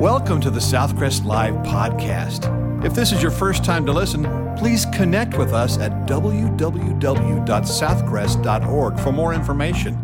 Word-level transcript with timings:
Welcome 0.00 0.40
to 0.40 0.50
the 0.50 0.60
Southcrest 0.60 1.26
Live 1.26 1.52
podcast. 1.56 2.48
If 2.82 2.94
this 2.94 3.12
is 3.12 3.20
your 3.20 3.30
first 3.30 3.62
time 3.62 3.84
to 3.84 3.92
listen, 3.92 4.24
please 4.56 4.86
connect 4.94 5.36
with 5.36 5.52
us 5.52 5.76
at 5.76 5.92
www.southcrest.org 6.08 8.98
for 8.98 9.12
more 9.12 9.34
information. 9.34 10.02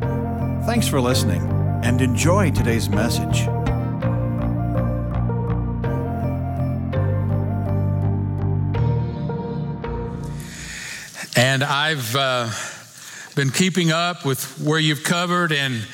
Thanks 0.67 0.87
for 0.87 1.01
listening 1.01 1.41
and 1.83 2.03
enjoy 2.03 2.51
today's 2.51 2.91
message. 2.91 3.49
And 11.39 11.65
I've 11.65 12.15
uh, 12.15 12.51
been 13.35 13.49
keeping 13.49 13.93
up 13.93 14.27
with 14.27 14.61
where 14.61 14.79
you've 14.79 15.05
covered, 15.05 15.53
and 15.53 15.87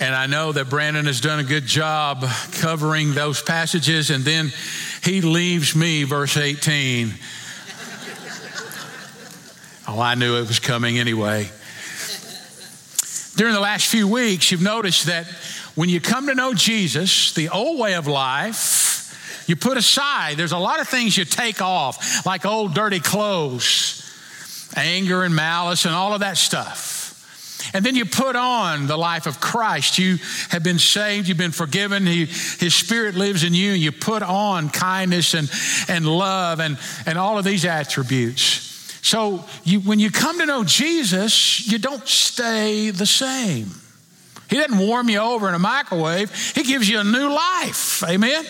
and 0.00 0.14
I 0.14 0.26
know 0.26 0.52
that 0.52 0.68
Brandon 0.68 1.06
has 1.06 1.20
done 1.20 1.38
a 1.38 1.44
good 1.44 1.66
job 1.66 2.24
covering 2.60 3.14
those 3.14 3.42
passages. 3.42 4.10
And 4.10 4.24
then 4.24 4.52
he 5.02 5.20
leaves 5.20 5.76
me, 5.76 6.04
verse 6.04 6.36
18. 6.36 7.14
oh, 9.88 10.00
I 10.00 10.14
knew 10.14 10.36
it 10.36 10.48
was 10.48 10.58
coming 10.58 10.98
anyway. 10.98 11.48
During 13.36 13.54
the 13.54 13.60
last 13.60 13.86
few 13.86 14.08
weeks, 14.08 14.50
you've 14.50 14.62
noticed 14.62 15.06
that 15.06 15.26
when 15.74 15.88
you 15.88 16.00
come 16.00 16.26
to 16.26 16.34
know 16.34 16.52
Jesus, 16.52 17.32
the 17.32 17.48
old 17.48 17.78
way 17.78 17.94
of 17.94 18.06
life, 18.06 19.44
you 19.48 19.56
put 19.56 19.76
aside. 19.76 20.36
There's 20.36 20.52
a 20.52 20.58
lot 20.58 20.80
of 20.80 20.88
things 20.88 21.16
you 21.16 21.24
take 21.24 21.62
off, 21.62 22.26
like 22.26 22.44
old 22.44 22.74
dirty 22.74 23.00
clothes, 23.00 24.02
anger 24.76 25.24
and 25.24 25.34
malice, 25.34 25.84
and 25.84 25.94
all 25.94 26.12
of 26.12 26.20
that 26.20 26.36
stuff. 26.36 26.91
And 27.74 27.84
then 27.84 27.96
you 27.96 28.04
put 28.04 28.36
on 28.36 28.86
the 28.86 28.96
life 28.96 29.26
of 29.26 29.40
Christ. 29.40 29.98
You 29.98 30.18
have 30.50 30.62
been 30.62 30.78
saved, 30.78 31.28
you've 31.28 31.38
been 31.38 31.52
forgiven, 31.52 32.06
he, 32.06 32.26
His 32.26 32.74
Spirit 32.74 33.14
lives 33.14 33.44
in 33.44 33.54
you. 33.54 33.72
You 33.72 33.92
put 33.92 34.22
on 34.22 34.68
kindness 34.68 35.34
and, 35.34 35.50
and 35.88 36.06
love 36.06 36.60
and, 36.60 36.78
and 37.06 37.18
all 37.18 37.38
of 37.38 37.44
these 37.44 37.64
attributes. 37.64 38.70
So 39.02 39.44
you, 39.64 39.80
when 39.80 39.98
you 39.98 40.10
come 40.10 40.38
to 40.38 40.46
know 40.46 40.64
Jesus, 40.64 41.66
you 41.66 41.78
don't 41.78 42.06
stay 42.06 42.90
the 42.90 43.06
same. 43.06 43.70
He 44.48 44.58
doesn't 44.58 44.78
warm 44.78 45.08
you 45.08 45.18
over 45.18 45.48
in 45.48 45.54
a 45.54 45.58
microwave, 45.58 46.30
He 46.54 46.62
gives 46.62 46.88
you 46.88 47.00
a 47.00 47.04
new 47.04 47.32
life. 47.32 48.02
Amen? 48.04 48.44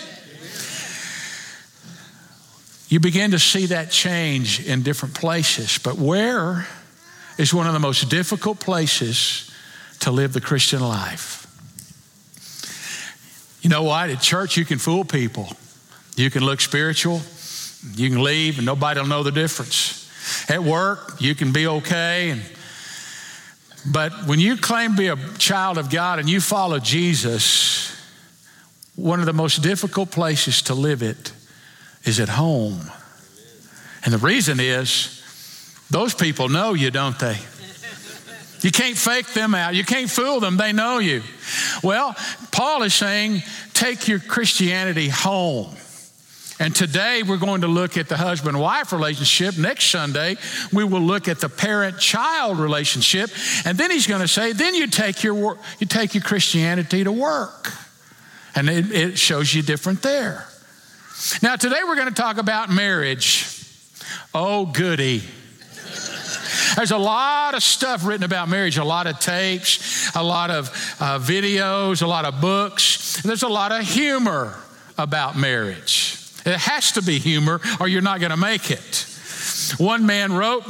You 2.89 3.01
begin 3.01 3.31
to 3.31 3.39
see 3.39 3.67
that 3.67 3.91
change 3.91 4.67
in 4.67 4.83
different 4.83 5.15
places. 5.15 5.79
But 5.79 5.97
where 5.97 6.67
is 7.43 7.53
one 7.53 7.67
of 7.67 7.73
the 7.73 7.81
most 7.81 8.09
difficult 8.09 8.61
places 8.61 9.51
to 9.99 10.13
live 10.13 10.33
the 10.33 10.41
Christian 10.41 10.81
life. 10.81 11.41
You 13.63 13.69
know 13.69 13.83
what? 13.83 14.11
At 14.11 14.21
church, 14.21 14.57
you 14.57 14.65
can 14.65 14.79
fool 14.79 15.05
people. 15.05 15.49
You 16.15 16.31
can 16.31 16.45
look 16.45 16.61
spiritual, 16.61 17.21
you 17.95 18.11
can 18.11 18.23
leave, 18.23 18.59
and 18.59 18.67
nobody 18.67 19.01
will 19.01 19.09
know 19.09 19.25
the 19.25 19.33
difference. 19.33 20.09
At 20.49 20.63
work, 20.63 21.21
you 21.21 21.35
can 21.35 21.53
be 21.53 21.67
okay, 21.67 22.31
and 22.31 22.43
but 23.91 24.13
when 24.27 24.39
you 24.39 24.57
claim 24.57 24.93
to 24.93 24.97
be 24.97 25.09
a 25.09 25.17
child 25.39 25.79
of 25.79 25.91
God 25.91 26.21
and 26.21 26.31
you 26.31 26.41
follow 26.41 26.79
Jesus, 26.79 27.97
one 28.95 29.19
of 29.19 29.27
the 29.27 29.33
most 29.33 29.63
difficult 29.63 30.13
places 30.13 30.63
to 30.63 30.75
live 30.75 31.03
it 31.03 31.33
is 32.05 32.21
at 32.21 32.29
home. 32.29 32.93
And 34.05 34.15
the 34.15 34.19
reason 34.19 34.61
is 34.61 35.22
those 35.93 36.15
people 36.15 36.49
know 36.49 36.75
you, 36.75 36.91
don't 36.91 37.19
they? 37.19 37.37
You 38.63 38.71
can't 38.71 38.97
fake 38.97 39.27
them 39.29 39.55
out. 39.55 39.75
You 39.75 39.85
can't 39.85 40.09
fool 40.09 40.39
them. 40.39 40.57
They 40.57 40.73
know 40.73 40.99
you. 40.99 41.23
Well, 41.83 42.15
Paul 42.53 42.83
is 42.85 42.95
saying, 42.95 43.43
take 43.75 44.07
your 44.07 44.21
Christianity 44.21 45.09
home. 45.09 45.75
And 46.61 46.77
today 46.77 47.25
we're 47.25 47.39
going 47.39 47.63
to 47.63 47.67
look 47.67 47.97
at 47.97 48.09
the 48.09 48.17
husband 48.17 48.61
wife 48.61 48.93
relationship. 48.93 49.59
Next 49.59 49.91
Sunday, 49.91 50.37
we 50.73 50.85
will 50.85 51.01
look 51.01 51.27
at 51.27 51.41
the 51.41 51.49
parent 51.49 51.99
child 51.99 52.61
relationship. 52.61 53.31
And 53.65 53.77
then 53.77 53.91
he's 53.91 54.07
going 54.07 54.21
to 54.21 54.29
say, 54.29 54.53
then 54.53 54.77
you 54.77 54.87
take 54.87 55.25
your, 55.25 55.59
you 55.81 55.87
take 55.89 56.15
your 56.15 56.23
Christianity 56.23 57.03
to 57.03 57.11
work. 57.11 57.73
And 58.55 58.71
it, 58.71 58.93
it 58.93 59.19
shows 59.19 59.53
you 59.53 59.63
different 59.63 60.03
there. 60.03 60.47
Now, 61.43 61.57
today 61.57 61.81
we're 61.85 61.97
going 61.97 62.09
to 62.09 62.15
talk 62.15 62.39
about 62.39 62.71
marriage. 62.71 63.45
Oh, 64.33 64.67
goody. 64.67 65.23
There's 66.77 66.91
a 66.91 66.99
lot 66.99 67.55
of 67.55 67.63
stuff 67.63 68.05
written 68.07 68.25
about 68.25 68.49
marriage, 68.49 68.79
a 68.79 68.85
lot 68.85 69.07
of 69.07 69.19
tapes, 69.19 70.15
a 70.15 70.23
lot 70.23 70.51
of 70.51 70.69
uh, 71.01 71.19
videos, 71.19 72.03
a 72.03 72.07
lot 72.07 72.25
of 72.25 72.41
books. 72.41 73.21
There's 73.23 73.43
a 73.43 73.49
lot 73.49 73.73
of 73.73 73.87
humor 73.87 74.57
about 74.99 75.37
marriage. 75.37 76.19
It 76.45 76.57
has 76.57 76.93
to 76.93 77.03
be 77.03 77.19
humor, 77.19 77.61
or 77.81 77.89
you're 77.89 78.03
not 78.03 78.21
going 78.21 78.31
to 78.31 78.37
make 78.37 78.71
it. 78.71 79.07
One 79.79 80.07
man 80.07 80.33
wrote, 80.33 80.65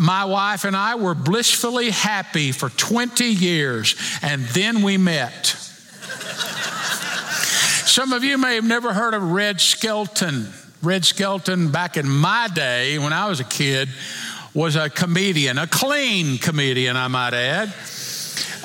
My 0.00 0.24
wife 0.24 0.64
and 0.64 0.76
I 0.76 0.94
were 0.96 1.14
blissfully 1.14 1.90
happy 1.90 2.52
for 2.52 2.68
20 2.70 3.24
years, 3.24 3.94
and 4.22 4.42
then 4.46 4.82
we 4.82 4.96
met. 4.96 5.56
Some 7.86 8.12
of 8.12 8.24
you 8.24 8.38
may 8.38 8.54
have 8.54 8.64
never 8.64 8.92
heard 8.92 9.14
of 9.14 9.32
Red 9.32 9.60
Skelton. 9.60 10.48
Red 10.82 11.04
Skelton, 11.04 11.70
back 11.70 11.96
in 11.96 12.08
my 12.08 12.48
day 12.52 12.98
when 12.98 13.12
I 13.12 13.28
was 13.28 13.38
a 13.38 13.44
kid, 13.44 13.88
was 14.54 14.76
a 14.76 14.88
comedian, 14.90 15.58
a 15.58 15.66
clean 15.66 16.38
comedian, 16.38 16.96
I 16.96 17.08
might 17.08 17.34
add. 17.34 17.74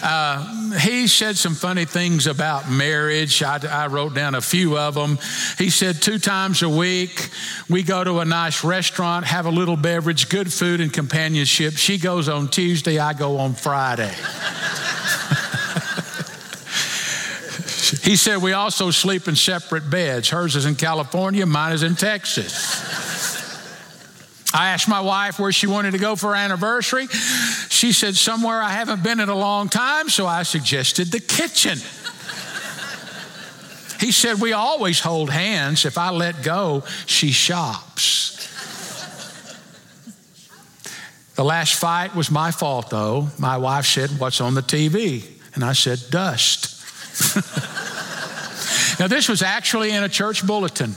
Uh, 0.01 0.77
he 0.77 1.07
said 1.07 1.37
some 1.37 1.55
funny 1.55 1.85
things 1.85 2.27
about 2.27 2.69
marriage. 2.69 3.41
I, 3.41 3.57
I, 3.67 3.87
wrote 3.87 4.13
down 4.13 4.35
a 4.35 4.41
few 4.41 4.77
of 4.77 4.93
them. 4.93 5.17
He 5.57 5.71
said, 5.71 6.03
two 6.03 6.19
times 6.19 6.61
a 6.61 6.69
week, 6.69 7.31
we 7.67 7.81
go 7.81 8.03
to 8.03 8.19
a 8.19 8.25
nice 8.25 8.63
restaurant, 8.63 9.25
have 9.25 9.47
a 9.47 9.49
little 9.49 9.75
beverage, 9.75 10.29
good 10.29 10.53
food 10.53 10.81
and 10.81 10.93
companionship. 10.93 11.73
She 11.73 11.97
goes 11.97 12.29
on 12.29 12.49
Tuesday, 12.49 12.99
I 12.99 13.13
go 13.13 13.37
on 13.37 13.55
Friday. 13.55 14.09
he 18.03 18.15
said, 18.15 18.37
we 18.37 18.53
also 18.53 18.91
sleep 18.91 19.27
in 19.27 19.35
separate 19.35 19.89
beds. 19.89 20.29
Hers 20.29 20.55
is 20.55 20.67
in 20.67 20.75
California, 20.75 21.47
mine 21.47 21.73
is 21.73 21.81
in 21.81 21.95
Texas. 21.95 22.86
I 24.53 24.69
asked 24.69 24.87
my 24.87 25.01
wife 25.01 25.39
where 25.39 25.51
she 25.51 25.67
wanted 25.67 25.91
to 25.91 25.97
go 25.97 26.15
for 26.15 26.33
anniversary. 26.33 27.07
She 27.69 27.91
said, 27.91 28.15
Somewhere 28.15 28.61
I 28.61 28.69
haven't 28.69 29.03
been 29.03 29.19
in 29.19 29.29
a 29.29 29.35
long 29.35 29.67
time, 29.67 30.09
so 30.09 30.25
I 30.25 30.43
suggested 30.43 31.11
the 31.11 31.19
kitchen. 31.19 31.77
He 33.99 34.11
said, 34.11 34.39
We 34.39 34.53
always 34.53 34.99
hold 34.99 35.29
hands. 35.29 35.85
If 35.85 35.97
I 35.97 36.11
let 36.11 36.43
go, 36.43 36.83
she 37.05 37.31
shops. 37.31 38.15
The 41.35 41.43
last 41.43 41.75
fight 41.75 42.15
was 42.15 42.31
my 42.31 42.51
fault, 42.51 42.89
though. 42.89 43.27
My 43.37 43.57
wife 43.57 43.85
said, 43.85 44.11
What's 44.11 44.41
on 44.41 44.53
the 44.55 44.61
TV? 44.61 45.25
And 45.55 45.63
I 45.63 45.73
said, 45.73 45.99
Dust. 46.09 46.75
now, 48.99 49.07
this 49.07 49.27
was 49.27 49.41
actually 49.41 49.91
in 49.91 50.03
a 50.03 50.09
church 50.09 50.45
bulletin. 50.45 50.95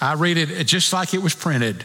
I 0.00 0.14
read 0.14 0.36
it 0.36 0.64
just 0.64 0.92
like 0.92 1.14
it 1.14 1.22
was 1.22 1.34
printed. 1.34 1.84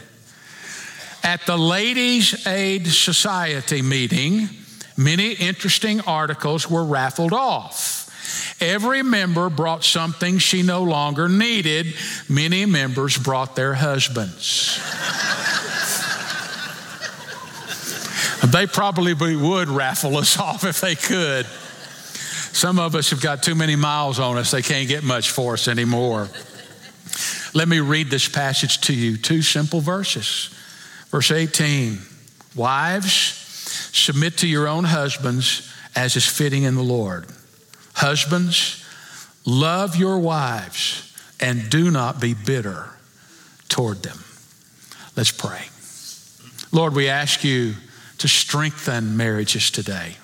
At 1.24 1.46
the 1.46 1.56
Ladies 1.56 2.46
Aid 2.46 2.86
Society 2.88 3.80
meeting, 3.80 4.48
many 4.96 5.32
interesting 5.32 6.00
articles 6.00 6.68
were 6.68 6.84
raffled 6.84 7.32
off. 7.32 8.58
Every 8.60 9.02
member 9.02 9.48
brought 9.48 9.84
something 9.84 10.38
she 10.38 10.62
no 10.62 10.82
longer 10.82 11.28
needed. 11.28 11.94
Many 12.28 12.66
members 12.66 13.16
brought 13.16 13.54
their 13.54 13.74
husbands. 13.74 14.80
they 18.52 18.66
probably 18.66 19.14
would 19.14 19.68
raffle 19.68 20.16
us 20.16 20.38
off 20.38 20.64
if 20.64 20.80
they 20.80 20.96
could. 20.96 21.46
Some 22.54 22.78
of 22.78 22.94
us 22.96 23.10
have 23.10 23.20
got 23.20 23.42
too 23.44 23.54
many 23.54 23.76
miles 23.76 24.18
on 24.18 24.38
us, 24.38 24.50
they 24.50 24.62
can't 24.62 24.88
get 24.88 25.04
much 25.04 25.30
for 25.30 25.54
us 25.54 25.68
anymore. 25.68 26.28
Let 27.54 27.68
me 27.68 27.80
read 27.80 28.10
this 28.10 28.28
passage 28.28 28.80
to 28.82 28.94
you 28.94 29.16
two 29.16 29.42
simple 29.42 29.80
verses. 29.80 30.50
Verse 31.12 31.30
18 31.30 31.98
Wives, 32.56 33.12
submit 33.92 34.38
to 34.38 34.48
your 34.48 34.66
own 34.66 34.84
husbands 34.84 35.72
as 35.94 36.16
is 36.16 36.26
fitting 36.26 36.64
in 36.64 36.74
the 36.74 36.82
Lord. 36.82 37.26
Husbands, 37.94 38.84
love 39.46 39.94
your 39.94 40.18
wives 40.18 41.14
and 41.38 41.70
do 41.70 41.90
not 41.90 42.20
be 42.20 42.34
bitter 42.34 42.90
toward 43.68 44.02
them. 44.02 44.18
Let's 45.16 45.30
pray. 45.30 45.66
Lord, 46.72 46.94
we 46.94 47.08
ask 47.08 47.44
you 47.44 47.74
to 48.18 48.28
strengthen 48.28 49.16
marriages 49.16 49.70
today. 49.70 50.16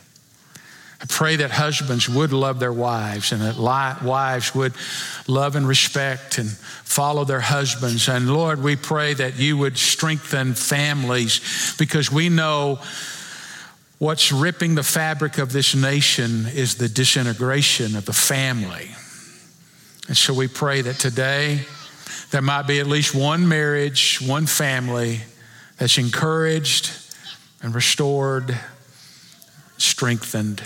I 1.00 1.06
pray 1.06 1.37
that 1.37 1.53
husbands 1.53 2.09
would 2.09 2.33
love 2.33 2.59
their 2.59 2.73
wives 2.73 3.31
and 3.31 3.41
that 3.43 3.56
wives 4.03 4.55
would 4.55 4.73
love 5.29 5.55
and 5.55 5.67
respect 5.67 6.39
and 6.39 6.50
follow 6.50 7.25
their 7.25 7.41
husbands. 7.41 8.09
And 8.09 8.33
Lord, 8.33 8.61
we 8.61 8.75
pray 8.75 9.15
that 9.15 9.39
you 9.39 9.56
would 9.59 9.79
strengthen 9.79 10.55
families 10.55 11.77
because 11.79 12.11
we 12.11 12.29
know 12.29 12.81
what's 13.99 14.33
ripping 14.33 14.75
the 14.75 14.83
fabric 14.83 15.39
of 15.39 15.53
this 15.53 15.75
nation 15.75 16.47
is 16.47 16.77
the 16.77 16.89
disintegration 16.89 17.95
of 17.95 18.05
the 18.05 18.12
family. 18.12 18.91
And 20.09 20.17
so 20.17 20.35
we 20.35 20.49
pray 20.49 20.81
that 20.81 20.97
today 20.97 21.61
there 22.33 22.43
might 22.43 22.67
be 22.67 22.81
at 22.81 22.89
least 22.89 23.15
one 23.15 23.47
marriage, 23.47 24.21
one 24.21 24.47
family 24.47 25.21
that's 25.79 25.97
encouraged 25.99 26.91
and 27.62 27.73
restored, 27.73 28.59
strengthened. 29.77 30.61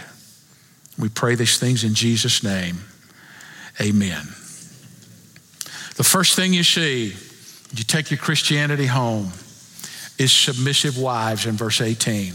We 1.02 1.08
pray 1.08 1.34
these 1.34 1.58
things 1.58 1.82
in 1.82 1.94
Jesus' 1.94 2.44
name. 2.44 2.76
Amen. 3.80 4.22
The 5.96 6.04
first 6.04 6.36
thing 6.36 6.52
you 6.52 6.62
see, 6.62 7.06
you 7.74 7.84
take 7.84 8.12
your 8.12 8.18
Christianity 8.18 8.86
home, 8.86 9.32
is 10.16 10.30
submissive 10.30 10.96
wives 10.96 11.44
in 11.44 11.56
verse 11.56 11.80
18. 11.80 12.34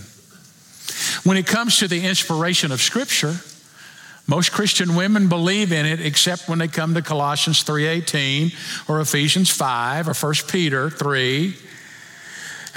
When 1.24 1.38
it 1.38 1.48
comes 1.48 1.78
to 1.78 1.88
the 1.88 2.06
inspiration 2.06 2.74
of 2.74 2.81
Scripture, 2.81 3.36
most 4.28 4.52
Christian 4.52 4.96
women 4.96 5.30
believe 5.30 5.72
in 5.72 5.86
it 5.86 6.06
except 6.06 6.50
when 6.50 6.60
they 6.60 6.68
come 6.68 6.94
to 6.96 7.02
Colossians 7.02 7.63
3:18 7.63 8.52
or 8.90 9.00
Ephesians 9.00 9.50
5 9.50 10.10
or 10.10 10.13
1 10.13 10.50
Peter 10.50 10.90
3. 10.90 11.56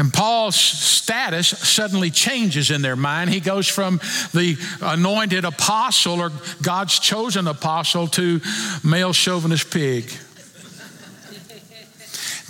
And 0.00 0.10
Paul's 0.10 0.56
status 0.56 1.48
suddenly 1.48 2.10
changes 2.10 2.70
in 2.70 2.80
their 2.80 2.96
mind. 2.96 3.28
He 3.28 3.38
goes 3.38 3.68
from 3.68 3.98
the 4.32 4.56
anointed 4.80 5.44
apostle 5.44 6.22
or 6.22 6.32
God's 6.62 6.98
chosen 6.98 7.46
apostle 7.46 8.06
to 8.08 8.40
male 8.82 9.12
chauvinist 9.12 9.70
pig. 9.70 10.10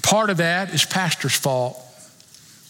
Part 0.00 0.30
of 0.30 0.36
that 0.36 0.72
is 0.72 0.84
pastor's 0.84 1.34
fault. 1.34 1.76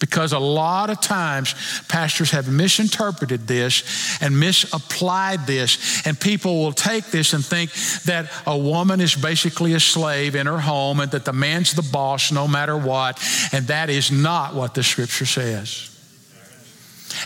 Because 0.00 0.32
a 0.32 0.38
lot 0.38 0.90
of 0.90 1.00
times 1.00 1.54
pastors 1.88 2.30
have 2.32 2.50
misinterpreted 2.50 3.46
this 3.46 3.84
and 4.20 4.40
misapplied 4.40 5.46
this, 5.46 6.04
and 6.06 6.18
people 6.18 6.62
will 6.62 6.72
take 6.72 7.06
this 7.06 7.34
and 7.34 7.44
think 7.44 7.70
that 8.04 8.30
a 8.46 8.58
woman 8.58 9.00
is 9.00 9.14
basically 9.14 9.74
a 9.74 9.80
slave 9.80 10.34
in 10.34 10.46
her 10.46 10.58
home 10.58 11.00
and 11.00 11.10
that 11.12 11.24
the 11.24 11.32
man's 11.32 11.74
the 11.74 11.88
boss 11.92 12.32
no 12.32 12.48
matter 12.48 12.76
what, 12.76 13.22
and 13.52 13.66
that 13.68 13.90
is 13.90 14.10
not 14.10 14.54
what 14.54 14.74
the 14.74 14.82
scripture 14.82 15.26
says. 15.26 15.90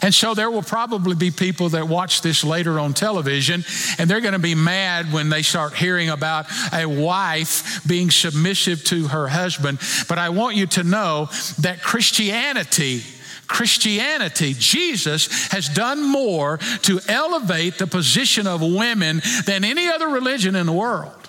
And 0.03 0.15
so 0.15 0.35
there 0.35 0.51
will 0.51 0.63
probably 0.63 1.15
be 1.15 1.31
people 1.31 1.71
that 1.71 1.89
watch 1.89 2.23
this 2.23 2.45
later 2.45 2.79
on 2.79 2.95
television, 2.95 3.65
and 3.99 4.09
they're 4.09 4.21
going 4.21 4.33
to 4.33 4.39
be 4.39 4.55
mad 4.55 5.13
when 5.13 5.29
they 5.29 5.43
start 5.43 5.75
hearing 5.75 6.11
about 6.11 6.47
a 6.73 6.87
wife 6.87 7.87
being 7.87 8.11
submissive 8.11 8.85
to 8.85 9.09
her 9.09 9.29
husband. 9.29 9.79
But 10.09 10.19
I 10.19 10.31
want 10.31 10.57
you 10.57 10.67
to 10.69 10.83
know 10.83 11.29
that 11.61 11.83
Christianity, 11.83 13.03
Christianity, 13.47 14.55
Jesus 14.55 15.49
has 15.49 15.69
done 15.69 16.03
more 16.03 16.59
to 16.83 17.01
elevate 17.09 17.79
the 17.79 17.87
position 17.87 18.47
of 18.47 18.61
women 18.63 19.23
than 19.47 19.65
any 19.65 19.89
other 19.89 20.09
religion 20.09 20.57
in 20.57 20.67
the 20.67 20.73
world. 20.73 21.24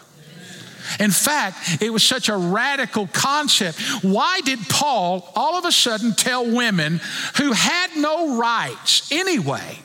In 1.00 1.12
fact, 1.12 1.82
it 1.82 1.92
was 1.92 2.04
such 2.04 2.30
a 2.30 2.38
radical 2.38 3.08
concept. 3.08 3.80
Why 4.04 4.42
did 4.42 4.60
Paul 4.70 5.32
all 5.36 5.58
of 5.58 5.66
a 5.66 5.72
sudden 5.72 6.14
tell 6.14 6.46
women 6.50 7.02
who 7.38 7.52
had 7.52 7.96
no 7.96 8.38
rights 8.38 9.12
anyway? 9.12 9.80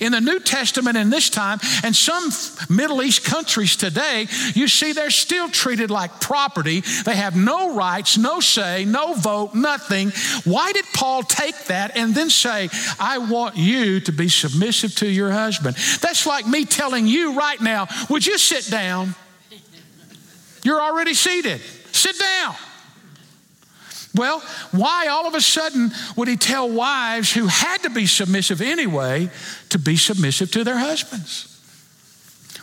In 0.00 0.12
the 0.12 0.20
New 0.20 0.40
Testament 0.40 0.96
in 0.96 1.10
this 1.10 1.30
time, 1.30 1.60
and 1.84 1.94
some 1.94 2.30
Middle 2.68 3.02
East 3.02 3.24
countries 3.24 3.76
today, 3.76 4.26
you 4.54 4.66
see 4.66 4.92
they're 4.92 5.10
still 5.10 5.48
treated 5.48 5.90
like 5.92 6.20
property. 6.20 6.80
They 6.80 7.14
have 7.14 7.36
no 7.36 7.74
rights, 7.74 8.18
no 8.18 8.40
say, 8.40 8.84
no 8.84 9.14
vote, 9.14 9.54
nothing. 9.54 10.10
Why 10.44 10.72
did 10.72 10.86
Paul 10.92 11.22
take 11.22 11.66
that 11.66 11.96
and 11.96 12.14
then 12.14 12.30
say, 12.30 12.68
I 12.98 13.18
want 13.18 13.56
you 13.56 14.00
to 14.00 14.12
be 14.12 14.28
submissive 14.28 14.94
to 14.96 15.08
your 15.08 15.30
husband? 15.30 15.76
That's 16.00 16.26
like 16.26 16.46
me 16.46 16.64
telling 16.64 17.06
you 17.06 17.34
right 17.34 17.60
now, 17.60 17.86
would 18.10 18.26
you 18.26 18.38
sit 18.38 18.68
down? 18.68 19.14
You're 20.66 20.82
already 20.82 21.14
seated. 21.14 21.60
Sit 21.92 22.18
down. 22.18 22.56
Well, 24.16 24.40
why 24.72 25.06
all 25.06 25.28
of 25.28 25.34
a 25.34 25.40
sudden 25.40 25.92
would 26.16 26.26
he 26.26 26.36
tell 26.36 26.68
wives 26.68 27.32
who 27.32 27.46
had 27.46 27.84
to 27.84 27.90
be 27.90 28.04
submissive 28.06 28.60
anyway 28.60 29.30
to 29.68 29.78
be 29.78 29.96
submissive 29.96 30.50
to 30.50 30.64
their 30.64 30.76
husbands? 30.76 31.52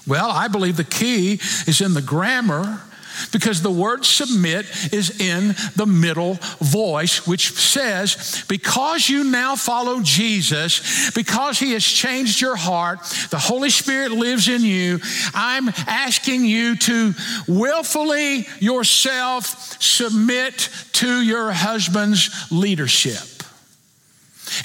Well, 0.05 0.29
I 0.29 0.49
believe 0.49 0.75
the 0.75 0.83
key 0.83 1.39
is 1.65 1.79
in 1.79 1.93
the 1.93 2.01
grammar 2.01 2.81
because 3.31 3.61
the 3.61 3.71
word 3.71 4.05
submit 4.05 4.65
is 4.93 5.19
in 5.19 5.55
the 5.75 5.85
middle 5.85 6.35
voice, 6.59 7.25
which 7.27 7.51
says, 7.51 8.43
Because 8.47 9.09
you 9.09 9.23
now 9.23 9.55
follow 9.55 10.01
Jesus, 10.01 11.11
because 11.11 11.59
he 11.59 11.73
has 11.73 11.83
changed 11.83 12.41
your 12.41 12.55
heart, 12.55 12.99
the 13.29 13.39
Holy 13.39 13.69
Spirit 13.69 14.11
lives 14.11 14.47
in 14.47 14.61
you, 14.61 14.99
I'm 15.33 15.69
asking 15.87 16.45
you 16.45 16.75
to 16.77 17.13
willfully 17.47 18.47
yourself 18.59 19.81
submit 19.81 20.69
to 20.93 21.21
your 21.21 21.51
husband's 21.51 22.51
leadership. 22.51 23.43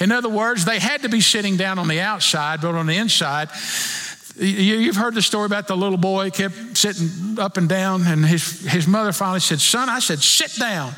In 0.01 0.11
other 0.11 0.29
words, 0.29 0.65
they 0.65 0.79
had 0.79 1.01
to 1.03 1.09
be 1.09 1.21
sitting 1.21 1.57
down 1.57 1.79
on 1.79 1.87
the 1.87 2.01
outside, 2.01 2.61
but 2.61 2.75
on 2.75 2.85
the 2.85 2.97
inside, 2.97 3.49
You've 4.39 4.95
heard 4.95 5.15
the 5.15 5.21
story 5.21 5.47
about 5.47 5.67
the 5.67 5.75
little 5.75 5.97
boy 5.97 6.29
kept 6.29 6.77
sitting 6.77 7.37
up 7.37 7.57
and 7.57 7.67
down, 7.67 8.07
and 8.07 8.25
his, 8.25 8.61
his 8.61 8.87
mother 8.87 9.11
finally 9.11 9.41
said, 9.41 9.59
Son, 9.59 9.89
I 9.89 9.99
said, 9.99 10.19
sit 10.19 10.55
down. 10.57 10.93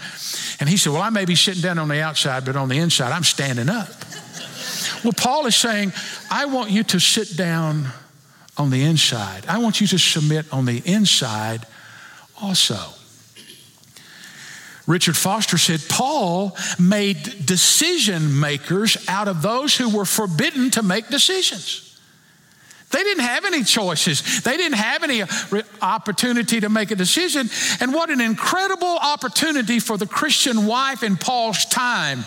And 0.59 0.69
he 0.69 0.77
said, 0.77 0.93
Well, 0.93 1.01
I 1.01 1.09
may 1.09 1.25
be 1.25 1.33
sitting 1.33 1.61
down 1.61 1.79
on 1.79 1.87
the 1.87 2.01
outside, 2.01 2.45
but 2.45 2.55
on 2.55 2.69
the 2.69 2.77
inside, 2.77 3.11
I'm 3.11 3.23
standing 3.23 3.67
up. 3.67 3.89
well, 5.03 5.13
Paul 5.13 5.47
is 5.47 5.55
saying, 5.55 5.91
I 6.29 6.45
want 6.45 6.69
you 6.69 6.83
to 6.83 6.99
sit 6.99 7.35
down 7.35 7.87
on 8.57 8.69
the 8.69 8.83
inside. 8.83 9.47
I 9.47 9.57
want 9.57 9.81
you 9.81 9.87
to 9.87 9.97
submit 9.97 10.45
on 10.53 10.65
the 10.65 10.83
inside 10.85 11.65
also. 12.39 12.77
Richard 14.85 15.17
Foster 15.17 15.57
said, 15.57 15.81
Paul 15.89 16.55
made 16.77 17.45
decision 17.45 18.39
makers 18.39 19.03
out 19.07 19.27
of 19.27 19.41
those 19.41 19.75
who 19.75 19.89
were 19.89 20.05
forbidden 20.05 20.69
to 20.71 20.83
make 20.83 21.07
decisions. 21.07 21.90
They 22.91 23.03
didn't 23.03 23.23
have 23.23 23.45
any 23.45 23.63
choices. 23.63 24.41
They 24.41 24.57
didn't 24.57 24.77
have 24.77 25.03
any 25.03 25.23
opportunity 25.81 26.59
to 26.59 26.69
make 26.69 26.91
a 26.91 26.95
decision. 26.95 27.49
And 27.79 27.93
what 27.93 28.09
an 28.09 28.21
incredible 28.21 28.97
opportunity 29.01 29.79
for 29.79 29.97
the 29.97 30.07
Christian 30.07 30.65
wife 30.65 31.03
in 31.03 31.17
Paul's 31.17 31.65
time. 31.65 32.25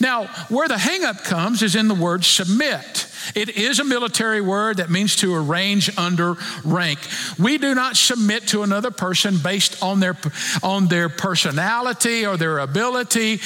Now, 0.00 0.26
where 0.48 0.68
the 0.68 0.74
hangup 0.74 1.24
comes 1.24 1.62
is 1.62 1.76
in 1.76 1.88
the 1.88 1.94
word 1.94 2.24
submit. 2.24 3.06
It 3.34 3.50
is 3.50 3.78
a 3.78 3.84
military 3.84 4.40
word 4.40 4.78
that 4.78 4.90
means 4.90 5.16
to 5.16 5.34
arrange 5.34 5.96
under 5.96 6.36
rank. 6.64 6.98
We 7.38 7.58
do 7.58 7.74
not 7.74 7.96
submit 7.96 8.48
to 8.48 8.62
another 8.62 8.90
person 8.90 9.38
based 9.38 9.82
on 9.82 10.00
their, 10.00 10.16
on 10.62 10.88
their 10.88 11.08
personality 11.08 12.26
or 12.26 12.36
their 12.36 12.58
ability 12.58 13.40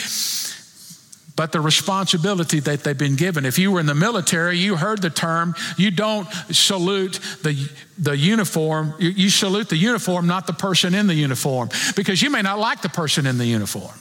but 1.37 1.53
the 1.53 1.61
responsibility 1.61 2.61
that 2.61 2.85
they've 2.85 2.97
been 2.97 3.17
given. 3.17 3.47
If 3.47 3.59
you 3.59 3.73
were 3.73 3.81
in 3.81 3.87
the 3.87 3.95
military, 3.95 4.59
you 4.59 4.77
heard 4.77 5.01
the 5.01 5.11
term, 5.11 5.55
you 5.77 5.91
don't 5.91 6.29
salute 6.51 7.21
the, 7.43 7.71
the 7.99 8.17
uniform, 8.17 8.95
you, 8.99 9.11
you 9.11 9.31
salute 9.31 9.69
the 9.69 9.77
uniform, 9.77 10.27
not 10.27 10.47
the 10.47 10.53
person 10.53 10.95
in 10.95 11.07
the 11.07 11.15
uniform, 11.15 11.71
because 11.97 12.21
you 12.21 12.31
may 12.31 12.43
not 12.43 12.59
like 12.59 12.83
the 12.83 12.89
person 12.89 13.27
in 13.27 13.39
the 13.39 13.47
uniform. 13.47 13.95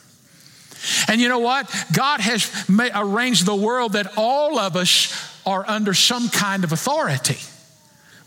And 1.07 1.21
you 1.21 1.29
know 1.29 1.39
what? 1.39 1.73
God 1.93 2.21
has 2.21 2.51
arranged 2.95 3.45
the 3.45 3.55
world 3.55 3.93
that 3.93 4.13
all 4.17 4.57
of 4.57 4.75
us 4.75 5.13
are 5.45 5.63
under 5.67 5.93
some 5.93 6.29
kind 6.29 6.63
of 6.63 6.71
authority. 6.71 7.37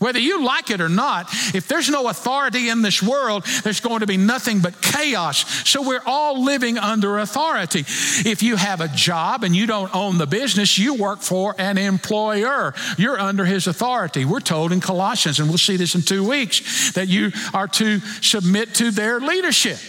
Whether 0.05 0.19
you 0.19 0.45
like 0.45 0.69
it 0.69 0.81
or 0.81 0.87
not, 0.87 1.33
if 1.55 1.67
there's 1.67 1.89
no 1.89 2.09
authority 2.09 2.69
in 2.69 2.83
this 2.83 3.01
world, 3.01 3.43
there's 3.63 3.79
going 3.79 4.01
to 4.01 4.05
be 4.05 4.17
nothing 4.17 4.59
but 4.59 4.79
chaos. 4.79 5.67
So 5.67 5.81
we're 5.81 6.03
all 6.05 6.43
living 6.43 6.77
under 6.77 7.17
authority. 7.17 7.79
If 7.79 8.43
you 8.43 8.55
have 8.55 8.81
a 8.81 8.87
job 8.87 9.43
and 9.43 9.55
you 9.55 9.65
don't 9.65 9.95
own 9.95 10.19
the 10.19 10.27
business, 10.27 10.77
you 10.77 10.93
work 10.93 11.21
for 11.21 11.55
an 11.57 11.79
employer. 11.79 12.75
You're 12.99 13.19
under 13.19 13.45
his 13.45 13.65
authority. 13.65 14.25
We're 14.25 14.41
told 14.41 14.71
in 14.71 14.79
Colossians, 14.79 15.39
and 15.39 15.49
we'll 15.49 15.57
see 15.57 15.75
this 15.75 15.95
in 15.95 16.03
two 16.03 16.23
weeks, 16.23 16.91
that 16.91 17.07
you 17.07 17.31
are 17.51 17.67
to 17.69 17.99
submit 18.21 18.75
to 18.75 18.91
their 18.91 19.19
leadership. 19.19 19.79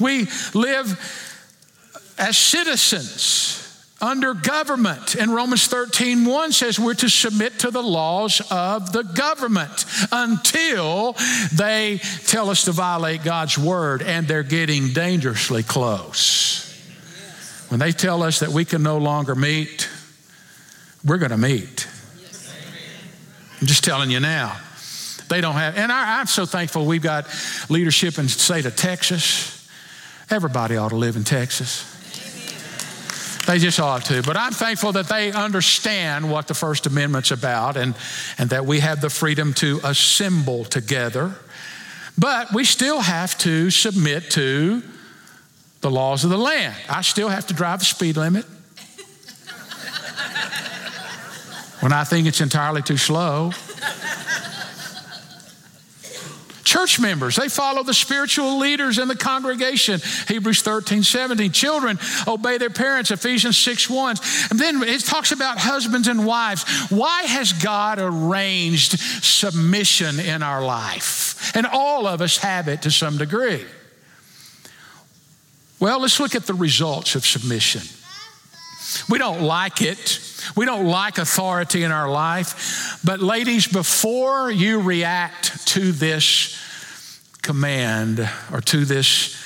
We 0.00 0.26
live 0.54 0.98
as 2.18 2.36
citizens 2.36 3.59
under 4.00 4.34
government. 4.34 5.14
And 5.14 5.34
Romans 5.34 5.66
13, 5.66 6.24
1 6.24 6.52
says 6.52 6.78
we're 6.78 6.94
to 6.94 7.08
submit 7.08 7.58
to 7.60 7.70
the 7.70 7.82
laws 7.82 8.40
of 8.50 8.92
the 8.92 9.02
government 9.02 9.84
until 10.10 11.16
they 11.54 12.00
tell 12.26 12.50
us 12.50 12.64
to 12.64 12.72
violate 12.72 13.22
God's 13.22 13.58
word, 13.58 14.02
and 14.02 14.26
they're 14.26 14.42
getting 14.42 14.92
dangerously 14.92 15.62
close. 15.62 16.66
When 17.68 17.78
they 17.78 17.92
tell 17.92 18.22
us 18.22 18.40
that 18.40 18.50
we 18.50 18.64
can 18.64 18.82
no 18.82 18.98
longer 18.98 19.34
meet, 19.34 19.88
we're 21.04 21.18
going 21.18 21.30
to 21.30 21.38
meet. 21.38 21.86
I'm 23.60 23.66
just 23.66 23.84
telling 23.84 24.10
you 24.10 24.20
now. 24.20 24.56
They 25.28 25.40
don't 25.40 25.54
have, 25.54 25.76
and 25.78 25.92
I, 25.92 26.18
I'm 26.18 26.26
so 26.26 26.44
thankful 26.44 26.86
we've 26.86 27.02
got 27.02 27.26
leadership 27.68 28.18
in 28.18 28.24
the 28.24 28.30
state 28.30 28.66
of 28.66 28.74
Texas. 28.74 29.68
Everybody 30.28 30.76
ought 30.76 30.88
to 30.88 30.96
live 30.96 31.14
in 31.14 31.22
Texas. 31.22 31.99
They 33.50 33.58
just 33.58 33.80
ought 33.80 34.04
to. 34.04 34.22
But 34.22 34.36
I'm 34.36 34.52
thankful 34.52 34.92
that 34.92 35.08
they 35.08 35.32
understand 35.32 36.30
what 36.30 36.46
the 36.46 36.54
First 36.54 36.86
Amendment's 36.86 37.32
about 37.32 37.76
and, 37.76 37.96
and 38.38 38.48
that 38.50 38.64
we 38.64 38.78
have 38.78 39.00
the 39.00 39.10
freedom 39.10 39.54
to 39.54 39.80
assemble 39.82 40.64
together. 40.64 41.34
But 42.16 42.54
we 42.54 42.62
still 42.64 43.00
have 43.00 43.36
to 43.38 43.70
submit 43.70 44.30
to 44.32 44.84
the 45.80 45.90
laws 45.90 46.22
of 46.22 46.30
the 46.30 46.38
land. 46.38 46.76
I 46.88 47.02
still 47.02 47.28
have 47.28 47.48
to 47.48 47.54
drive 47.54 47.80
the 47.80 47.86
speed 47.86 48.16
limit. 48.16 48.44
when 51.80 51.92
I 51.92 52.04
think 52.04 52.28
it's 52.28 52.40
entirely 52.40 52.82
too 52.82 52.98
slow. 52.98 53.50
Church 56.70 57.00
members, 57.00 57.34
they 57.34 57.48
follow 57.48 57.82
the 57.82 57.92
spiritual 57.92 58.58
leaders 58.58 59.00
in 59.00 59.08
the 59.08 59.16
congregation. 59.16 60.00
Hebrews 60.28 60.62
13, 60.62 61.02
17. 61.02 61.50
Children, 61.50 61.98
obey 62.28 62.58
their 62.58 62.70
parents. 62.70 63.10
Ephesians 63.10 63.58
6, 63.58 63.90
1. 63.90 64.16
And 64.50 64.58
then 64.60 64.80
it 64.84 65.00
talks 65.00 65.32
about 65.32 65.58
husbands 65.58 66.06
and 66.06 66.24
wives. 66.24 66.62
Why 66.88 67.22
has 67.24 67.52
God 67.52 67.98
arranged 67.98 69.00
submission 69.00 70.20
in 70.20 70.44
our 70.44 70.64
life? 70.64 71.50
And 71.56 71.66
all 71.66 72.06
of 72.06 72.20
us 72.20 72.36
have 72.36 72.68
it 72.68 72.82
to 72.82 72.92
some 72.92 73.18
degree. 73.18 73.64
Well, 75.80 75.98
let's 75.98 76.20
look 76.20 76.36
at 76.36 76.46
the 76.46 76.54
results 76.54 77.16
of 77.16 77.26
submission. 77.26 77.82
We 79.08 79.18
don't 79.18 79.42
like 79.42 79.82
it. 79.82 80.20
We 80.56 80.64
don't 80.64 80.86
like 80.86 81.18
authority 81.18 81.82
in 81.82 81.92
our 81.92 82.10
life. 82.10 83.00
But, 83.04 83.20
ladies, 83.20 83.66
before 83.66 84.50
you 84.50 84.80
react 84.80 85.66
to 85.68 85.92
this 85.92 86.56
command 87.42 88.28
or 88.52 88.60
to 88.60 88.84
this 88.84 89.36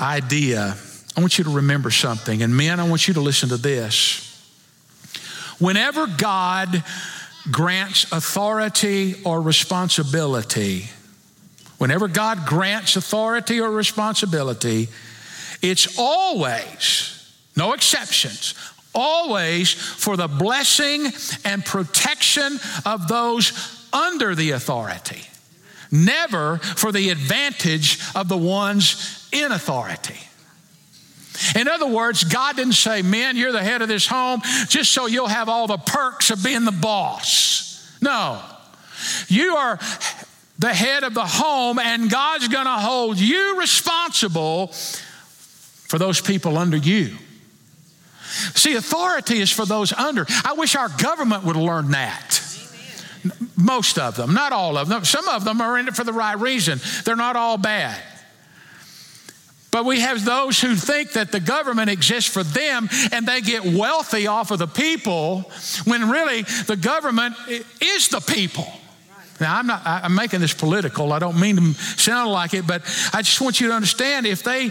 idea, 0.00 0.76
I 1.16 1.20
want 1.20 1.38
you 1.38 1.44
to 1.44 1.50
remember 1.50 1.90
something. 1.90 2.42
And, 2.42 2.56
men, 2.56 2.80
I 2.80 2.88
want 2.88 3.08
you 3.08 3.14
to 3.14 3.20
listen 3.20 3.48
to 3.50 3.56
this. 3.56 4.26
Whenever 5.58 6.06
God 6.06 6.82
grants 7.50 8.10
authority 8.12 9.16
or 9.24 9.40
responsibility, 9.40 10.88
whenever 11.78 12.08
God 12.08 12.46
grants 12.46 12.96
authority 12.96 13.60
or 13.60 13.70
responsibility, 13.70 14.88
it's 15.62 15.98
always, 15.98 17.32
no 17.56 17.72
exceptions, 17.72 18.54
always 18.94 19.72
for 19.72 20.16
the 20.16 20.28
blessing 20.28 21.06
and 21.44 21.64
protection 21.64 22.58
of 22.84 23.08
those 23.08 23.86
under 23.92 24.34
the 24.34 24.52
authority, 24.52 25.22
never 25.90 26.58
for 26.58 26.92
the 26.92 27.10
advantage 27.10 27.98
of 28.14 28.28
the 28.28 28.36
ones 28.36 29.28
in 29.32 29.52
authority. 29.52 30.18
In 31.56 31.68
other 31.68 31.86
words, 31.86 32.24
God 32.24 32.56
didn't 32.56 32.74
say, 32.74 33.02
Men, 33.02 33.36
you're 33.36 33.52
the 33.52 33.62
head 33.62 33.82
of 33.82 33.88
this 33.88 34.06
home 34.06 34.42
just 34.68 34.92
so 34.92 35.06
you'll 35.06 35.28
have 35.28 35.48
all 35.48 35.66
the 35.66 35.78
perks 35.78 36.30
of 36.30 36.44
being 36.44 36.64
the 36.64 36.72
boss. 36.72 37.98
No. 38.02 38.40
You 39.28 39.56
are 39.56 39.78
the 40.58 40.74
head 40.74 41.04
of 41.04 41.14
the 41.14 41.24
home, 41.24 41.78
and 41.78 42.10
God's 42.10 42.48
going 42.48 42.66
to 42.66 42.72
hold 42.72 43.18
you 43.18 43.58
responsible 43.58 44.68
for 44.68 45.98
those 45.98 46.20
people 46.20 46.58
under 46.58 46.76
you. 46.76 47.16
See, 48.54 48.74
authority 48.74 49.40
is 49.40 49.50
for 49.50 49.66
those 49.66 49.92
under. 49.92 50.26
I 50.44 50.54
wish 50.54 50.76
our 50.76 50.88
government 50.88 51.44
would 51.44 51.56
learn 51.56 51.90
that. 51.90 52.42
Most 53.56 53.98
of 53.98 54.16
them, 54.16 54.32
not 54.32 54.52
all 54.52 54.78
of 54.78 54.88
them. 54.88 55.04
Some 55.04 55.28
of 55.28 55.44
them 55.44 55.60
are 55.60 55.78
in 55.78 55.88
it 55.88 55.94
for 55.94 56.04
the 56.04 56.12
right 56.12 56.38
reason. 56.38 56.80
They're 57.04 57.16
not 57.16 57.36
all 57.36 57.58
bad. 57.58 58.02
But 59.70 59.84
we 59.84 60.00
have 60.00 60.24
those 60.24 60.60
who 60.60 60.74
think 60.74 61.12
that 61.12 61.30
the 61.30 61.38
government 61.38 61.90
exists 61.90 62.32
for 62.32 62.42
them 62.42 62.88
and 63.12 63.26
they 63.26 63.40
get 63.40 63.64
wealthy 63.64 64.26
off 64.26 64.50
of 64.50 64.58
the 64.58 64.66
people 64.66 65.42
when 65.84 66.10
really 66.10 66.42
the 66.42 66.76
government 66.76 67.36
is 67.80 68.08
the 68.08 68.20
people. 68.20 68.66
Now, 69.40 69.56
I'm 69.56 69.66
not, 69.66 69.82
I'm 69.84 70.14
making 70.14 70.40
this 70.40 70.52
political. 70.52 71.12
I 71.12 71.18
don't 71.18 71.40
mean 71.40 71.56
to 71.56 71.74
sound 71.74 72.30
like 72.30 72.52
it, 72.52 72.66
but 72.66 72.82
I 73.14 73.22
just 73.22 73.40
want 73.40 73.60
you 73.60 73.68
to 73.68 73.74
understand 73.74 74.26
if 74.26 74.42
they, 74.42 74.70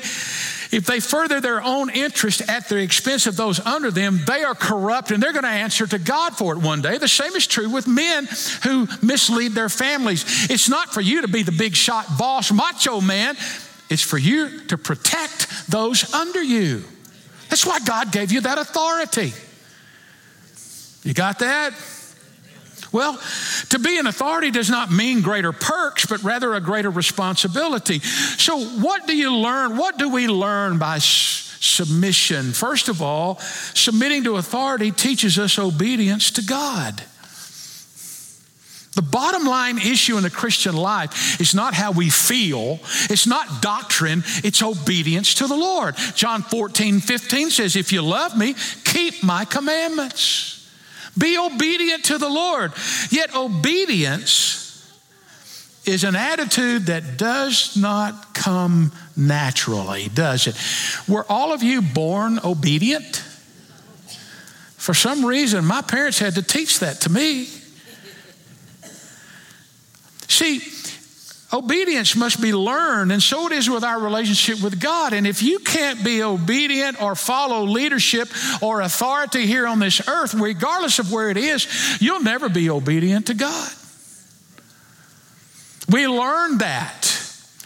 if 0.71 0.85
they 0.85 0.99
further 0.99 1.41
their 1.41 1.63
own 1.63 1.89
interest 1.89 2.47
at 2.47 2.69
the 2.69 2.77
expense 2.77 3.25
of 3.25 3.35
those 3.35 3.59
under 3.59 3.89
them, 3.89 4.21
they 4.27 4.43
are 4.43 4.53
corrupt 4.53 5.09
and 5.11 5.21
they're 5.21 5.33
going 5.33 5.43
to 5.43 5.49
answer 5.49 5.87
to 5.87 5.97
God 5.97 6.37
for 6.37 6.53
it 6.53 6.59
one 6.59 6.81
day. 6.81 6.97
The 6.99 7.07
same 7.07 7.33
is 7.33 7.47
true 7.47 7.69
with 7.69 7.87
men 7.87 8.27
who 8.63 8.87
mislead 9.01 9.53
their 9.53 9.69
families. 9.69 10.49
It's 10.49 10.69
not 10.69 10.93
for 10.93 11.01
you 11.01 11.21
to 11.21 11.27
be 11.27 11.41
the 11.41 11.51
big 11.51 11.75
shot 11.75 12.05
boss, 12.19 12.51
macho 12.51 13.01
man, 13.01 13.35
it's 13.89 14.03
for 14.03 14.19
you 14.19 14.65
to 14.67 14.77
protect 14.77 15.67
those 15.67 16.13
under 16.13 16.43
you. 16.43 16.83
That's 17.49 17.65
why 17.65 17.79
God 17.79 18.11
gave 18.11 18.31
you 18.31 18.41
that 18.41 18.59
authority. 18.59 19.33
You 21.03 21.15
got 21.15 21.39
that? 21.39 21.73
Well, 22.91 23.19
to 23.69 23.79
be 23.79 23.97
an 23.97 24.07
authority 24.07 24.51
does 24.51 24.69
not 24.69 24.91
mean 24.91 25.21
greater 25.21 25.51
perks, 25.51 26.05
but 26.05 26.23
rather 26.23 26.53
a 26.53 26.61
greater 26.61 26.89
responsibility. 26.89 27.99
So, 27.99 28.59
what 28.59 29.05
do 29.05 29.15
you 29.15 29.35
learn? 29.35 29.77
What 29.77 29.97
do 29.97 30.09
we 30.09 30.27
learn 30.27 30.79
by 30.79 30.97
submission? 30.99 32.51
First 32.53 32.89
of 32.89 33.01
all, 33.01 33.37
submitting 33.39 34.23
to 34.23 34.37
authority 34.37 34.91
teaches 34.91 35.37
us 35.37 35.59
obedience 35.59 36.31
to 36.31 36.41
God. 36.41 37.03
The 38.95 39.03
bottom 39.03 39.45
line 39.45 39.77
issue 39.77 40.17
in 40.17 40.23
the 40.23 40.29
Christian 40.29 40.75
life 40.75 41.39
is 41.39 41.53
not 41.53 41.73
how 41.73 41.91
we 41.91 42.09
feel, 42.09 42.79
it's 43.09 43.27
not 43.27 43.61
doctrine, 43.61 44.23
it's 44.43 44.63
obedience 44.63 45.35
to 45.35 45.47
the 45.47 45.55
Lord. 45.55 45.95
John 46.15 46.41
14, 46.41 46.99
15 46.99 47.49
says, 47.51 47.75
If 47.75 47.93
you 47.93 48.01
love 48.01 48.37
me, 48.37 48.55
keep 48.83 49.23
my 49.23 49.45
commandments. 49.45 50.58
Be 51.19 51.37
obedient 51.37 52.05
to 52.05 52.17
the 52.17 52.29
Lord. 52.29 52.71
Yet, 53.11 53.35
obedience 53.35 54.59
is 55.85 56.03
an 56.03 56.15
attitude 56.15 56.87
that 56.87 57.17
does 57.17 57.75
not 57.75 58.33
come 58.33 58.91
naturally, 59.15 60.09
does 60.13 60.47
it? 60.47 60.55
Were 61.07 61.25
all 61.29 61.51
of 61.51 61.61
you 61.61 61.81
born 61.81 62.39
obedient? 62.43 63.17
For 64.77 64.93
some 64.93 65.25
reason, 65.25 65.65
my 65.65 65.81
parents 65.81 66.19
had 66.19 66.35
to 66.35 66.41
teach 66.41 66.79
that 66.79 67.01
to 67.01 67.11
me. 67.11 67.47
See, 70.27 70.59
Obedience 71.51 72.15
must 72.15 72.41
be 72.41 72.53
learned, 72.53 73.11
and 73.11 73.23
so 73.23 73.47
it 73.47 73.53
is 73.53 73.67
with 73.69 73.83
our 73.83 73.99
relationship 73.99 74.63
with 74.63 74.79
God. 74.79 75.13
And 75.13 75.25
if 75.25 75.41
you 75.41 75.57
can't 75.59 76.03
be 76.03 76.21
obedient 76.21 77.01
or 77.01 77.15
follow 77.15 77.63
leadership 77.63 78.29
or 78.61 78.81
authority 78.81 79.47
here 79.47 79.65
on 79.65 79.79
this 79.79 80.07
earth, 80.07 80.35
regardless 80.35 80.99
of 80.99 81.11
where 81.11 81.29
it 81.31 81.37
is, 81.37 81.97
you'll 81.99 82.21
never 82.21 82.49
be 82.49 82.69
obedient 82.69 83.27
to 83.27 83.33
God. 83.33 83.71
We 85.89 86.07
learned 86.07 86.59
that. 86.59 87.07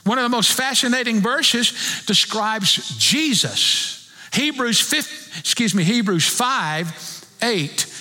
One 0.06 0.18
of 0.18 0.24
the 0.24 0.30
most 0.30 0.54
fascinating 0.54 1.20
verses 1.20 2.04
describes 2.06 2.98
Jesus. 2.98 4.10
Hebrews 4.32 4.80
5, 4.80 5.40
excuse 5.40 5.76
me, 5.76 5.84
Hebrews 5.84 6.28
5, 6.28 7.26
8 7.42 7.93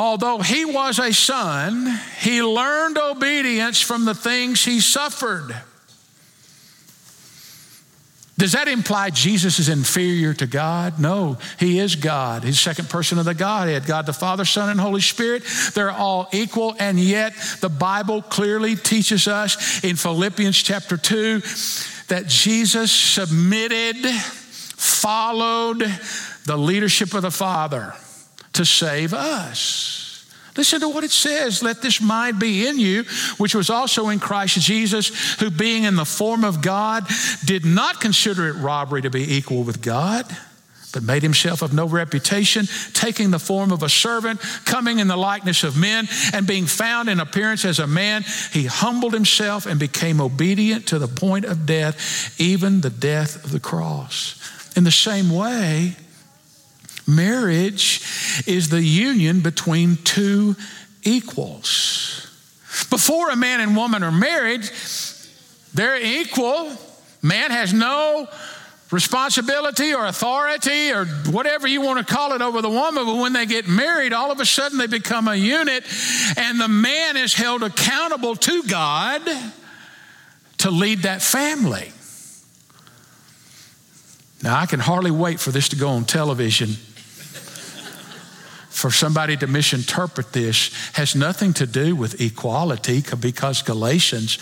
Although 0.00 0.38
he 0.38 0.64
was 0.64 0.98
a 0.98 1.12
son, 1.12 2.00
he 2.20 2.42
learned 2.42 2.96
obedience 2.96 3.82
from 3.82 4.06
the 4.06 4.14
things 4.14 4.64
he 4.64 4.80
suffered. 4.80 5.54
Does 8.38 8.52
that 8.52 8.66
imply 8.66 9.10
Jesus 9.10 9.58
is 9.58 9.68
inferior 9.68 10.32
to 10.32 10.46
God? 10.46 10.98
No, 10.98 11.36
he 11.58 11.78
is 11.78 11.96
God. 11.96 12.44
He's 12.44 12.58
second 12.58 12.88
person 12.88 13.18
of 13.18 13.26
the 13.26 13.34
Godhead 13.34 13.84
God 13.84 14.06
the 14.06 14.14
Father, 14.14 14.46
Son, 14.46 14.70
and 14.70 14.80
Holy 14.80 15.02
Spirit. 15.02 15.42
They're 15.74 15.90
all 15.90 16.30
equal, 16.32 16.74
and 16.78 16.98
yet 16.98 17.34
the 17.60 17.68
Bible 17.68 18.22
clearly 18.22 18.76
teaches 18.76 19.28
us 19.28 19.84
in 19.84 19.96
Philippians 19.96 20.56
chapter 20.56 20.96
2 20.96 21.40
that 22.08 22.24
Jesus 22.26 22.90
submitted, 22.90 24.06
followed 24.06 25.80
the 26.46 26.56
leadership 26.56 27.12
of 27.12 27.20
the 27.20 27.30
Father 27.30 27.92
to 28.54 28.64
save 28.64 29.14
us. 29.14 30.06
Listen 30.56 30.80
to 30.80 30.88
what 30.88 31.04
it 31.04 31.10
says. 31.10 31.62
Let 31.62 31.80
this 31.80 32.00
mind 32.00 32.38
be 32.38 32.66
in 32.66 32.78
you, 32.78 33.04
which 33.38 33.54
was 33.54 33.70
also 33.70 34.08
in 34.08 34.18
Christ 34.18 34.60
Jesus, 34.60 35.34
who 35.40 35.50
being 35.50 35.84
in 35.84 35.96
the 35.96 36.04
form 36.04 36.44
of 36.44 36.60
God, 36.60 37.06
did 37.44 37.64
not 37.64 38.00
consider 38.00 38.48
it 38.48 38.54
robbery 38.54 39.02
to 39.02 39.10
be 39.10 39.36
equal 39.36 39.62
with 39.62 39.80
God, 39.80 40.26
but 40.92 41.04
made 41.04 41.22
himself 41.22 41.62
of 41.62 41.72
no 41.72 41.86
reputation, 41.86 42.66
taking 42.92 43.30
the 43.30 43.38
form 43.38 43.70
of 43.70 43.84
a 43.84 43.88
servant, 43.88 44.40
coming 44.64 44.98
in 44.98 45.06
the 45.06 45.16
likeness 45.16 45.62
of 45.62 45.78
men, 45.78 46.08
and 46.32 46.48
being 46.48 46.66
found 46.66 47.08
in 47.08 47.20
appearance 47.20 47.64
as 47.64 47.78
a 47.78 47.86
man, 47.86 48.24
he 48.52 48.66
humbled 48.66 49.14
himself 49.14 49.66
and 49.66 49.78
became 49.78 50.20
obedient 50.20 50.88
to 50.88 50.98
the 50.98 51.08
point 51.08 51.44
of 51.44 51.64
death, 51.64 52.38
even 52.40 52.80
the 52.80 52.90
death 52.90 53.44
of 53.44 53.52
the 53.52 53.60
cross. 53.60 54.36
In 54.76 54.82
the 54.82 54.90
same 54.90 55.30
way, 55.30 55.94
Marriage 57.10 58.02
is 58.46 58.68
the 58.68 58.82
union 58.82 59.40
between 59.40 59.96
two 60.04 60.54
equals. 61.02 62.28
Before 62.88 63.30
a 63.30 63.36
man 63.36 63.60
and 63.60 63.76
woman 63.76 64.02
are 64.02 64.12
married, 64.12 64.62
they're 65.74 66.00
equal. 66.00 66.72
Man 67.22 67.50
has 67.50 67.72
no 67.72 68.28
responsibility 68.90 69.94
or 69.94 70.06
authority 70.06 70.90
or 70.92 71.04
whatever 71.30 71.68
you 71.68 71.80
want 71.80 72.06
to 72.06 72.14
call 72.14 72.32
it 72.32 72.42
over 72.42 72.60
the 72.62 72.70
woman, 72.70 73.04
but 73.04 73.16
when 73.16 73.32
they 73.32 73.46
get 73.46 73.68
married, 73.68 74.12
all 74.12 74.30
of 74.30 74.40
a 74.40 74.46
sudden 74.46 74.78
they 74.78 74.86
become 74.86 75.28
a 75.28 75.36
unit, 75.36 75.84
and 76.36 76.60
the 76.60 76.68
man 76.68 77.16
is 77.16 77.34
held 77.34 77.62
accountable 77.62 78.36
to 78.36 78.62
God 78.64 79.22
to 80.58 80.70
lead 80.70 81.00
that 81.00 81.22
family. 81.22 81.92
Now, 84.42 84.58
I 84.58 84.66
can 84.66 84.80
hardly 84.80 85.10
wait 85.10 85.38
for 85.38 85.50
this 85.50 85.68
to 85.68 85.76
go 85.76 85.90
on 85.90 86.04
television. 86.04 86.70
For 88.80 88.90
somebody 88.90 89.36
to 89.36 89.46
misinterpret 89.46 90.32
this 90.32 90.72
has 90.94 91.14
nothing 91.14 91.52
to 91.52 91.66
do 91.66 91.94
with 91.94 92.20
equality 92.20 93.02
because 93.20 93.62
Galatians 93.62 94.38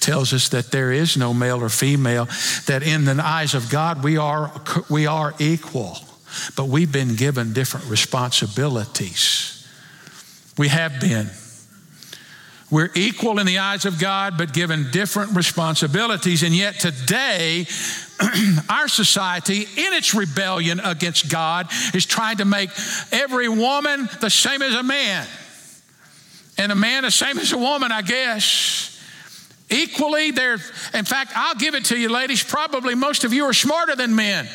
tells 0.00 0.32
us 0.32 0.48
that 0.48 0.70
there 0.70 0.92
is 0.92 1.16
no 1.16 1.34
male 1.34 1.62
or 1.62 1.68
female, 1.68 2.26
that 2.66 2.82
in 2.82 3.04
the 3.04 3.20
eyes 3.22 3.54
of 3.54 3.68
God 3.70 4.02
we 4.02 4.16
are, 4.16 4.50
we 4.88 5.06
are 5.06 5.34
equal, 5.38 5.98
but 6.56 6.68
we've 6.68 6.90
been 6.90 7.16
given 7.16 7.52
different 7.52 7.86
responsibilities. 7.90 9.68
We 10.56 10.68
have 10.68 10.98
been. 10.98 11.28
We're 12.70 12.90
equal 12.94 13.38
in 13.38 13.46
the 13.46 13.58
eyes 13.58 13.84
of 13.84 14.00
God, 14.00 14.38
but 14.38 14.54
given 14.54 14.90
different 14.90 15.36
responsibilities. 15.36 16.42
And 16.42 16.54
yet 16.54 16.80
today, 16.80 17.66
our 18.68 18.88
society, 18.88 19.62
in 19.62 19.92
its 19.94 20.14
rebellion 20.14 20.80
against 20.80 21.30
God, 21.30 21.68
is 21.94 22.06
trying 22.06 22.38
to 22.38 22.44
make 22.44 22.70
every 23.10 23.48
woman 23.48 24.08
the 24.20 24.30
same 24.30 24.62
as 24.62 24.74
a 24.74 24.82
man, 24.82 25.26
and 26.58 26.72
a 26.72 26.74
man 26.74 27.02
the 27.02 27.10
same 27.10 27.38
as 27.38 27.52
a 27.52 27.58
woman, 27.58 27.92
I 27.92 28.02
guess. 28.02 28.88
Equally, 29.70 30.32
there, 30.32 30.54
in 30.92 31.04
fact, 31.04 31.32
I'll 31.34 31.54
give 31.54 31.74
it 31.74 31.86
to 31.86 31.98
you, 31.98 32.10
ladies, 32.10 32.42
probably 32.42 32.94
most 32.94 33.24
of 33.24 33.32
you 33.32 33.44
are 33.44 33.54
smarter 33.54 33.96
than 33.96 34.14
men. 34.14 34.48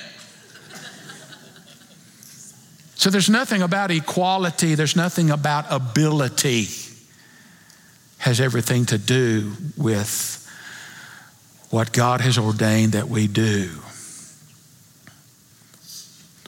So 2.95 3.09
there's 3.09 3.29
nothing 3.29 3.61
about 3.61 3.91
equality, 3.91 4.75
there's 4.75 4.95
nothing 4.95 5.29
about 5.29 5.65
ability 5.69 6.67
has 8.17 8.41
everything 8.41 8.85
to 8.85 8.97
do 8.97 9.53
with 9.77 10.36
what 11.69 11.91
God 11.91 12.21
has 12.21 12.37
ordained 12.37 12.93
that 12.93 13.09
we 13.09 13.27
do. 13.27 13.69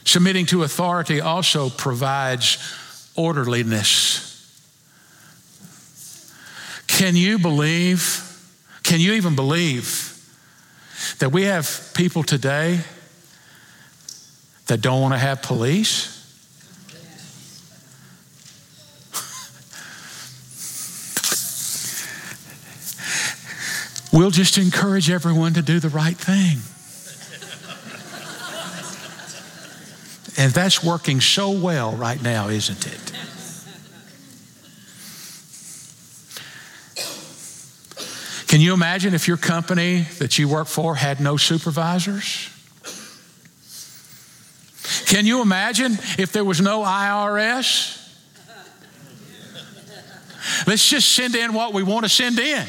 Submitting 0.05 0.45
to 0.47 0.63
authority 0.63 1.21
also 1.21 1.69
provides 1.69 2.57
orderliness. 3.15 4.25
Can 6.87 7.15
you 7.15 7.37
believe? 7.37 8.25
Can 8.83 8.99
you 8.99 9.13
even 9.13 9.35
believe 9.35 10.15
that 11.19 11.31
we 11.31 11.43
have 11.43 11.91
people 11.93 12.23
today 12.23 12.79
that 14.67 14.81
don't 14.81 15.01
want 15.01 15.13
to 15.13 15.17
have 15.17 15.41
police? 15.41 16.18
We'll 24.11 24.31
just 24.31 24.57
encourage 24.57 25.09
everyone 25.09 25.53
to 25.53 25.61
do 25.61 25.79
the 25.79 25.89
right 25.89 26.17
thing. 26.17 26.57
And 30.37 30.53
that's 30.53 30.83
working 30.83 31.21
so 31.21 31.51
well 31.51 31.91
right 31.91 32.21
now, 32.21 32.47
isn't 32.47 32.87
it? 32.87 33.13
Can 38.47 38.61
you 38.61 38.73
imagine 38.73 39.13
if 39.13 39.27
your 39.27 39.37
company 39.37 40.07
that 40.17 40.39
you 40.39 40.47
work 40.47 40.67
for 40.67 40.95
had 40.95 41.19
no 41.19 41.37
supervisors? 41.37 42.49
Can 45.05 45.27
you 45.27 45.41
imagine 45.41 45.93
if 46.17 46.31
there 46.31 46.43
was 46.43 46.59
no 46.59 46.81
IRS? 46.81 47.97
Let's 50.65 50.87
just 50.87 51.11
send 51.11 51.35
in 51.35 51.53
what 51.53 51.73
we 51.73 51.83
want 51.83 52.05
to 52.05 52.09
send 52.09 52.39
in. 52.39 52.65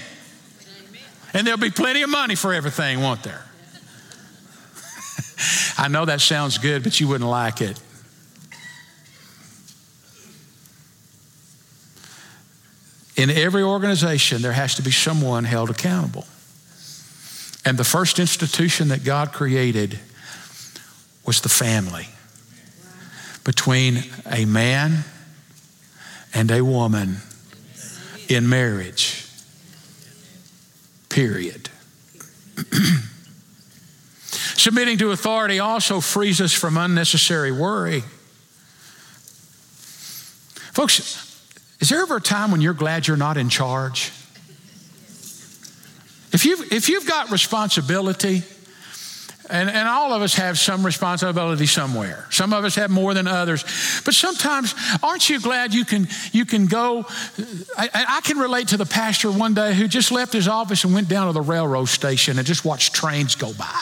And 1.32 1.46
there'll 1.46 1.60
be 1.60 1.70
plenty 1.70 2.02
of 2.02 2.10
money 2.10 2.34
for 2.34 2.52
everything, 2.52 3.00
won't 3.00 3.22
there? 3.22 3.44
I 5.78 5.88
know 5.88 6.04
that 6.04 6.20
sounds 6.20 6.58
good, 6.58 6.82
but 6.82 7.00
you 7.00 7.08
wouldn't 7.08 7.30
like 7.30 7.60
it. 7.60 7.80
In 13.16 13.30
every 13.30 13.62
organization, 13.62 14.42
there 14.42 14.52
has 14.52 14.74
to 14.76 14.82
be 14.82 14.90
someone 14.90 15.44
held 15.44 15.70
accountable. 15.70 16.24
And 17.64 17.76
the 17.76 17.84
first 17.84 18.18
institution 18.18 18.88
that 18.88 19.04
God 19.04 19.32
created 19.32 19.98
was 21.26 21.42
the 21.42 21.50
family 21.50 22.08
between 23.44 24.02
a 24.30 24.46
man 24.46 25.04
and 26.32 26.50
a 26.50 26.64
woman 26.64 27.18
in 28.28 28.48
marriage 28.48 29.19
period. 31.10 31.68
Submitting 34.56 34.98
to 34.98 35.10
authority 35.10 35.58
also 35.58 36.00
frees 36.00 36.40
us 36.40 36.52
from 36.52 36.76
unnecessary 36.76 37.52
worry. 37.52 38.02
Folks, 40.72 40.98
is 41.80 41.88
there 41.88 42.00
ever 42.02 42.16
a 42.16 42.20
time 42.20 42.50
when 42.50 42.60
you're 42.60 42.74
glad 42.74 43.06
you're 43.06 43.16
not 43.16 43.36
in 43.36 43.48
charge? 43.48 44.12
If 46.32 46.44
you've, 46.44 46.72
if 46.72 46.88
you've 46.88 47.06
got 47.06 47.30
responsibility, 47.30 48.42
and, 49.50 49.68
and 49.68 49.88
all 49.88 50.12
of 50.12 50.22
us 50.22 50.34
have 50.34 50.58
some 50.58 50.84
responsibility 50.86 51.66
somewhere. 51.66 52.26
Some 52.30 52.52
of 52.52 52.64
us 52.64 52.76
have 52.76 52.90
more 52.90 53.14
than 53.14 53.26
others. 53.26 53.62
But 54.04 54.14
sometimes, 54.14 54.74
aren't 55.02 55.28
you 55.28 55.40
glad 55.40 55.74
you 55.74 55.84
can, 55.84 56.08
you 56.32 56.44
can 56.44 56.66
go? 56.66 57.06
I, 57.76 57.88
I 57.92 58.20
can 58.22 58.38
relate 58.38 58.68
to 58.68 58.76
the 58.76 58.86
pastor 58.86 59.30
one 59.30 59.54
day 59.54 59.74
who 59.74 59.88
just 59.88 60.12
left 60.12 60.32
his 60.32 60.48
office 60.48 60.84
and 60.84 60.94
went 60.94 61.08
down 61.08 61.26
to 61.26 61.32
the 61.32 61.40
railroad 61.40 61.86
station 61.86 62.38
and 62.38 62.46
just 62.46 62.64
watched 62.64 62.94
trains 62.94 63.34
go 63.34 63.52
by. 63.52 63.80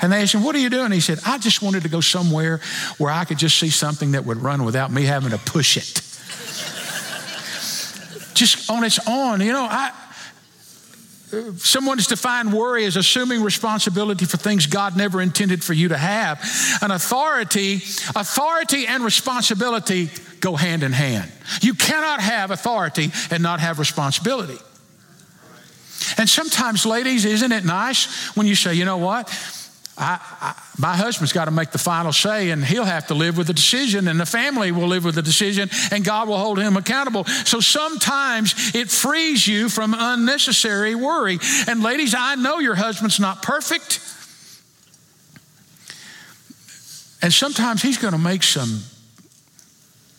And 0.00 0.12
they 0.12 0.22
asked 0.22 0.34
him, 0.34 0.44
What 0.44 0.54
are 0.54 0.60
you 0.60 0.70
doing? 0.70 0.92
He 0.92 1.00
said, 1.00 1.18
I 1.26 1.38
just 1.38 1.62
wanted 1.62 1.82
to 1.82 1.88
go 1.88 2.00
somewhere 2.00 2.60
where 2.98 3.10
I 3.10 3.24
could 3.24 3.38
just 3.38 3.58
see 3.58 3.70
something 3.70 4.12
that 4.12 4.24
would 4.24 4.38
run 4.38 4.64
without 4.64 4.92
me 4.92 5.04
having 5.04 5.30
to 5.30 5.38
push 5.38 5.76
it. 5.76 6.02
just 8.34 8.70
on 8.70 8.84
its 8.84 9.00
own. 9.08 9.40
You 9.40 9.52
know, 9.52 9.66
I, 9.68 9.92
Someone 11.58 11.98
has 11.98 12.06
defined 12.06 12.52
worry 12.52 12.84
as 12.84 12.96
assuming 12.96 13.42
responsibility 13.42 14.24
for 14.24 14.36
things 14.36 14.66
God 14.66 14.96
never 14.96 15.20
intended 15.20 15.62
for 15.62 15.74
you 15.74 15.88
to 15.88 15.96
have. 15.96 16.40
An 16.80 16.90
authority, 16.90 17.76
authority 18.16 18.86
and 18.86 19.04
responsibility 19.04 20.10
go 20.40 20.56
hand 20.56 20.82
in 20.82 20.92
hand. 20.92 21.30
You 21.60 21.74
cannot 21.74 22.20
have 22.20 22.50
authority 22.50 23.12
and 23.30 23.42
not 23.42 23.60
have 23.60 23.78
responsibility. 23.78 24.58
And 26.16 26.28
sometimes, 26.28 26.86
ladies, 26.86 27.24
isn't 27.24 27.52
it 27.52 27.64
nice 27.64 28.34
when 28.36 28.46
you 28.46 28.54
say, 28.54 28.74
you 28.74 28.84
know 28.84 28.96
what? 28.96 29.28
I, 29.98 30.20
I, 30.40 30.54
my 30.78 30.96
husband's 30.96 31.32
got 31.32 31.46
to 31.46 31.50
make 31.50 31.72
the 31.72 31.78
final 31.78 32.12
say, 32.12 32.50
and 32.50 32.64
he'll 32.64 32.84
have 32.84 33.08
to 33.08 33.14
live 33.14 33.36
with 33.36 33.48
the 33.48 33.52
decision, 33.52 34.06
and 34.06 34.20
the 34.20 34.26
family 34.26 34.70
will 34.70 34.86
live 34.86 35.04
with 35.04 35.16
the 35.16 35.22
decision, 35.22 35.68
and 35.90 36.04
God 36.04 36.28
will 36.28 36.38
hold 36.38 36.58
him 36.58 36.76
accountable. 36.76 37.24
So 37.24 37.58
sometimes 37.58 38.74
it 38.74 38.90
frees 38.90 39.46
you 39.46 39.68
from 39.68 39.94
unnecessary 39.98 40.94
worry. 40.94 41.38
And 41.66 41.82
ladies, 41.82 42.14
I 42.16 42.36
know 42.36 42.60
your 42.60 42.76
husband's 42.76 43.18
not 43.18 43.42
perfect, 43.42 44.00
and 47.20 47.32
sometimes 47.32 47.82
he's 47.82 47.98
going 47.98 48.12
to 48.12 48.18
make 48.18 48.44
some 48.44 48.82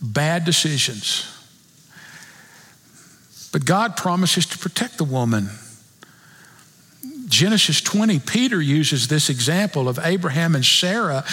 bad 0.01 0.43
decisions. 0.43 1.25
But 3.53 3.65
God 3.65 3.95
promises 3.95 4.45
to 4.47 4.57
protect 4.57 4.97
the 4.97 5.05
woman 5.05 5.49
Genesis 7.29 7.79
20, 7.79 8.19
Peter 8.19 8.59
uses 8.59 9.07
this 9.07 9.29
example 9.29 9.87
of 9.87 9.99
Abraham 10.03 10.55
and 10.55 10.65
Sarah. 10.65 11.23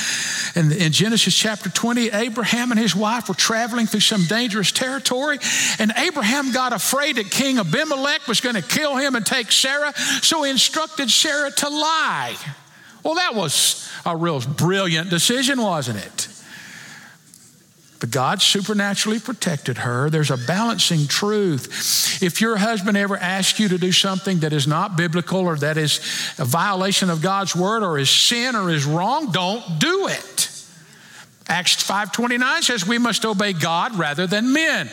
And 0.55 0.71
in 0.71 0.93
Genesis 0.93 1.35
chapter 1.35 1.71
20, 1.71 2.11
Abraham 2.11 2.71
and 2.71 2.79
his 2.79 2.95
wife 2.95 3.29
were 3.29 3.35
traveling 3.35 3.87
through 3.87 4.01
some 4.01 4.25
dangerous 4.27 4.71
territory, 4.71 5.39
and 5.79 5.93
Abraham 5.97 6.53
got 6.53 6.75
afraid 6.75 7.17
that 7.17 7.31
King 7.31 7.59
Abimelech 7.59 8.29
was 8.29 8.43
going 8.43 8.57
to 8.57 8.63
kill 8.63 8.97
him 8.97 9.15
and 9.15 9.25
take 9.25 9.51
Sarah, 9.51 9.95
so 10.23 10.43
he 10.43 10.51
instructed 10.51 11.11
Sarah 11.11 11.51
to 11.51 11.69
lie. 11.69 12.37
Well, 13.03 13.15
that 13.15 13.35
was 13.35 13.91
a 14.05 14.17
real 14.17 14.41
brilliant 14.41 15.09
decision, 15.09 15.61
wasn't 15.61 16.05
it? 16.05 16.29
But 17.99 18.11
God 18.11 18.43
supernaturally 18.43 19.19
protected 19.19 19.79
her. 19.79 20.11
There's 20.11 20.31
a 20.31 20.37
balancing 20.37 21.07
truth. 21.07 22.23
If 22.23 22.41
your 22.41 22.57
husband 22.57 22.97
ever 22.97 23.17
asks 23.17 23.59
you 23.59 23.69
to 23.69 23.79
do 23.79 23.91
something 23.91 24.41
that 24.41 24.53
is 24.53 24.67
not 24.67 24.97
biblical 24.97 25.41
or 25.41 25.57
that 25.57 25.79
is 25.79 25.99
a 26.39 26.45
violation 26.45 27.09
of 27.09 27.23
God's 27.23 27.57
word 27.57 27.83
or 27.83 27.99
is 27.99 28.11
sin 28.11 28.55
or 28.55 28.71
is 28.71 28.85
wrong, 28.85 29.33
don't 29.33 29.79
do 29.79 30.09
it. 30.09 30.51
Acts 31.49 31.77
5:29 31.77 32.63
says 32.63 32.87
we 32.87 32.99
must 32.99 33.25
obey 33.25 33.53
God 33.53 33.97
rather 33.97 34.27
than 34.27 34.53
men. 34.53 34.91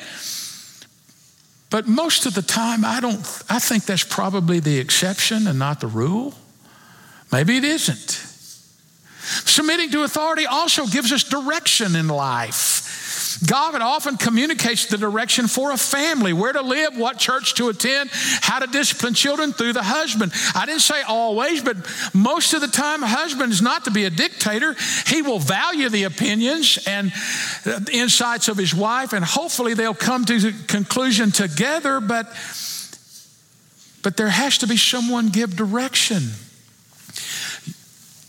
But 1.70 1.88
most 1.88 2.26
of 2.28 2.36
the 2.36 2.44
time 2.44 2.86
I 2.86 3.00
don't 3.00 3.20
I 3.50 3.60
think 3.60 3.86
that's 3.86 4.04
probably 4.04 4.60
the 4.60 4.78
exception 4.78 5.48
and 5.48 5.58
not 5.58 5.80
the 5.80 5.88
rule. 5.88 6.36
Maybe 7.32 7.58
it 7.58 7.64
isn't. 7.64 8.22
Submitting 9.46 9.90
to 9.92 10.04
authority 10.04 10.46
also 10.46 10.86
gives 10.86 11.12
us 11.12 11.24
direction 11.24 11.96
in 11.96 12.08
life. 12.08 12.84
God 13.38 13.80
often 13.82 14.18
communicates 14.18 14.86
the 14.86 14.98
direction 14.98 15.48
for 15.48 15.72
a 15.72 15.78
family, 15.78 16.34
where 16.34 16.54
to 16.54 16.62
live, 16.62 16.98
what 16.98 17.18
church 17.18 17.56
to 17.56 17.70
attend, 17.70 18.10
how 18.14 18.60
to 18.60 18.68
discipline 18.68 19.14
children 19.14 19.54
through 19.54 19.74
the 19.74 19.84
husband. 19.84 20.32
I 20.56 20.66
didn't 20.66 20.82
say 20.82 21.02
always, 21.02 21.64
but 21.64 21.78
most 22.14 22.54
of 22.54 22.62
the 22.62 22.68
time, 22.68 23.04
a 23.04 23.08
husband 23.08 23.52
is 23.52 23.62
not 23.62 23.86
to 23.86 23.92
be 23.92 24.06
a 24.06 24.10
dictator. 24.10 24.76
He 25.08 25.22
will 25.22 25.40
value 25.40 25.90
the 25.90 26.04
opinions 26.04 26.80
and 26.88 27.12
the 27.64 27.90
insights 27.92 28.48
of 28.48 28.58
his 28.58 28.74
wife, 28.74 29.14
and 29.14 29.24
hopefully 29.24 29.74
they'll 29.74 29.94
come 29.94 30.26
to 30.26 30.50
a 30.50 30.68
conclusion 30.68 31.32
together, 31.32 32.00
but, 32.00 32.28
but 34.02 34.18
there 34.18 34.30
has 34.30 34.58
to 34.60 34.68
be 34.68 34.78
someone 34.78 35.30
give 35.30 35.56
direction. 35.56 36.24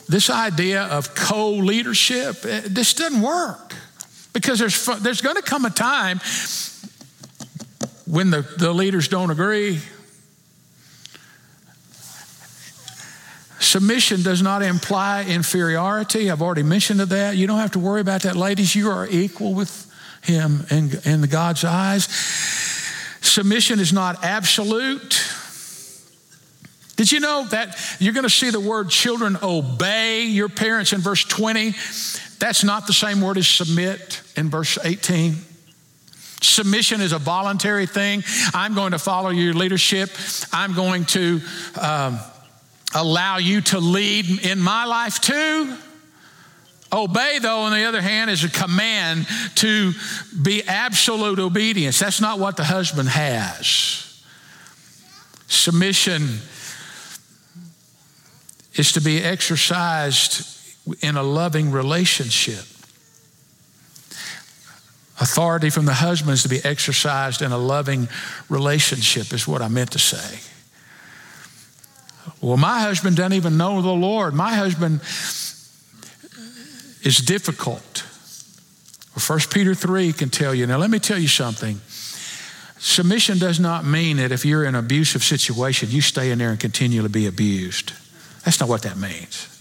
This 0.07 0.29
idea 0.29 0.83
of 0.83 1.15
co 1.15 1.53
leadership, 1.53 2.45
eh, 2.45 2.63
this 2.67 2.93
doesn't 2.93 3.23
work. 3.23 3.64
Because 4.35 4.59
there's, 4.59 4.85
there's 5.01 5.23
going 5.23 5.37
to 5.37 5.43
come 5.43 5.65
a 5.65 5.71
time 5.71 6.21
when 8.07 8.29
the, 8.29 8.43
the 8.59 8.73
leaders 8.73 9.09
don't 9.09 9.31
agree. 9.31 9.81
Submission 13.61 14.23
does 14.23 14.43
not 14.43 14.63
imply 14.63 15.25
inferiority. 15.25 16.31
I've 16.31 16.43
already 16.43 16.63
mentioned 16.63 17.01
that. 17.01 17.37
You 17.37 17.47
don't 17.47 17.59
have 17.59 17.73
to 17.73 17.79
worry 17.79 18.03
about 18.03 18.23
that, 18.23 18.37
ladies. 18.37 18.75
You 18.75 18.91
are 18.91 19.09
equal 19.09 19.55
with 19.55 19.91
him 20.23 20.67
in, 20.71 20.91
in 21.05 21.21
the 21.21 21.27
God's 21.27 21.65
eyes. 21.65 22.05
Submission 23.21 23.81
is 23.81 23.93
not 23.93 24.23
absolute. 24.23 25.21
Did 26.97 27.11
you 27.11 27.21
know 27.21 27.47
that 27.51 27.79
you're 27.99 28.13
going 28.13 28.25
to 28.25 28.31
see 28.31 28.51
the 28.51 28.61
word 28.61 28.91
children 28.91 29.37
obey 29.43 30.25
your 30.25 30.49
parents 30.49 30.93
in 30.93 31.01
verse 31.01 31.25
20? 31.25 31.75
That's 32.45 32.63
not 32.63 32.87
the 32.87 32.93
same 32.93 33.23
word 33.23 33.39
as 33.39 33.49
submit 33.49 34.21
in 34.37 34.51
verse 34.51 34.77
18. 34.85 35.35
Submission 36.43 37.01
is 37.01 37.13
a 37.13 37.19
voluntary 37.19 37.87
thing. 37.87 38.23
I'm 38.53 38.75
going 38.75 38.91
to 38.91 38.99
follow 38.99 39.31
your 39.31 39.55
leadership. 39.55 40.11
I'm 40.53 40.75
going 40.75 41.07
to 41.07 41.41
um, 41.81 42.19
allow 42.95 43.39
you 43.39 43.63
to 43.63 43.79
lead 43.81 44.45
in 44.45 44.61
my 44.61 44.85
life 44.85 45.23
too. 45.23 45.75
Obey, 46.93 47.39
though, 47.41 47.61
on 47.61 47.73
the 47.73 47.85
other 47.85 48.03
hand, 48.03 48.31
is 48.31 48.45
a 48.45 48.51
command 48.51 49.27
to 49.55 49.95
be 50.43 50.63
absolute 50.65 51.39
obedience. 51.39 51.99
That's 51.99 52.21
not 52.21 52.39
what 52.39 52.59
the 52.59 52.65
husband 52.65 53.09
has. 53.09 54.23
Submission 55.47 56.41
is 58.75 58.93
to 58.93 59.01
be 59.01 59.23
exercised 59.23 60.54
in 61.01 61.17
a 61.17 61.23
loving 61.23 61.71
relationship. 61.71 62.65
Authority 65.21 65.71
from 65.71 65.87
the 65.87 65.95
husband 65.95 66.33
is 66.33 66.43
to 66.43 66.49
be 66.49 66.61
exercised 66.65 67.41
in 67.41 67.53
a 67.53 67.59
loving 67.59 68.09
relationship, 68.49 69.33
is 69.33 69.47
what 69.47 69.63
I 69.63 69.69
meant 69.69 69.93
to 69.93 69.99
say. 69.99 70.41
Well, 72.41 72.57
my 72.57 72.81
husband 72.81 73.17
doesn't 73.17 73.33
even 73.33 73.57
know 73.57 73.81
the 73.81 73.93
Lord. 73.93 74.35
My 74.35 74.55
husband 74.55 75.01
is 77.03 77.19
difficult. 77.25 78.05
Well, 79.15 79.25
1 79.25 79.41
Peter 79.51 79.75
3 79.75 80.13
can 80.13 80.31
tell 80.31 80.55
you. 80.55 80.67
Now, 80.67 80.79
let 80.79 80.91
me 80.91 80.99
tell 80.99 81.19
you 81.19 81.29
something. 81.29 81.81
Submission 82.79 83.39
does 83.39 83.61
not 83.61 83.85
mean 83.87 84.19
that 84.19 84.33
if 84.33 84.45
you're 84.45 84.65
in 84.65 84.75
an 84.75 84.85
abusive 84.85 85.23
situation, 85.23 85.91
you 85.91 86.03
stay 86.03 86.31
in 86.31 86.39
there 86.39 86.51
and 86.51 86.61
continue 86.61 87.03
to 87.03 87.09
be 87.09 87.27
abused. 87.27 87.93
That's 88.45 88.61
not 88.61 88.69
what 88.69 88.83
that 88.83 88.99
means. 88.99 89.54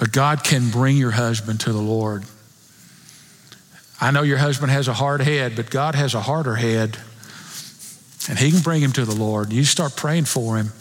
But 0.00 0.12
God 0.12 0.42
can 0.42 0.70
bring 0.70 0.96
your 0.96 1.10
husband 1.10 1.60
to 1.60 1.72
the 1.74 1.78
Lord. 1.78 2.24
I 4.00 4.10
know 4.10 4.22
your 4.22 4.38
husband 4.38 4.72
has 4.72 4.88
a 4.88 4.94
hard 4.94 5.20
head, 5.20 5.54
but 5.56 5.70
God 5.70 5.94
has 5.94 6.14
a 6.14 6.22
harder 6.22 6.54
head. 6.54 6.96
And 8.26 8.38
he 8.38 8.50
can 8.50 8.60
bring 8.60 8.80
him 8.80 8.92
to 8.92 9.04
the 9.04 9.14
Lord. 9.14 9.52
You 9.52 9.62
start 9.62 9.96
praying 9.96 10.24
for 10.24 10.56
him. 10.56 10.72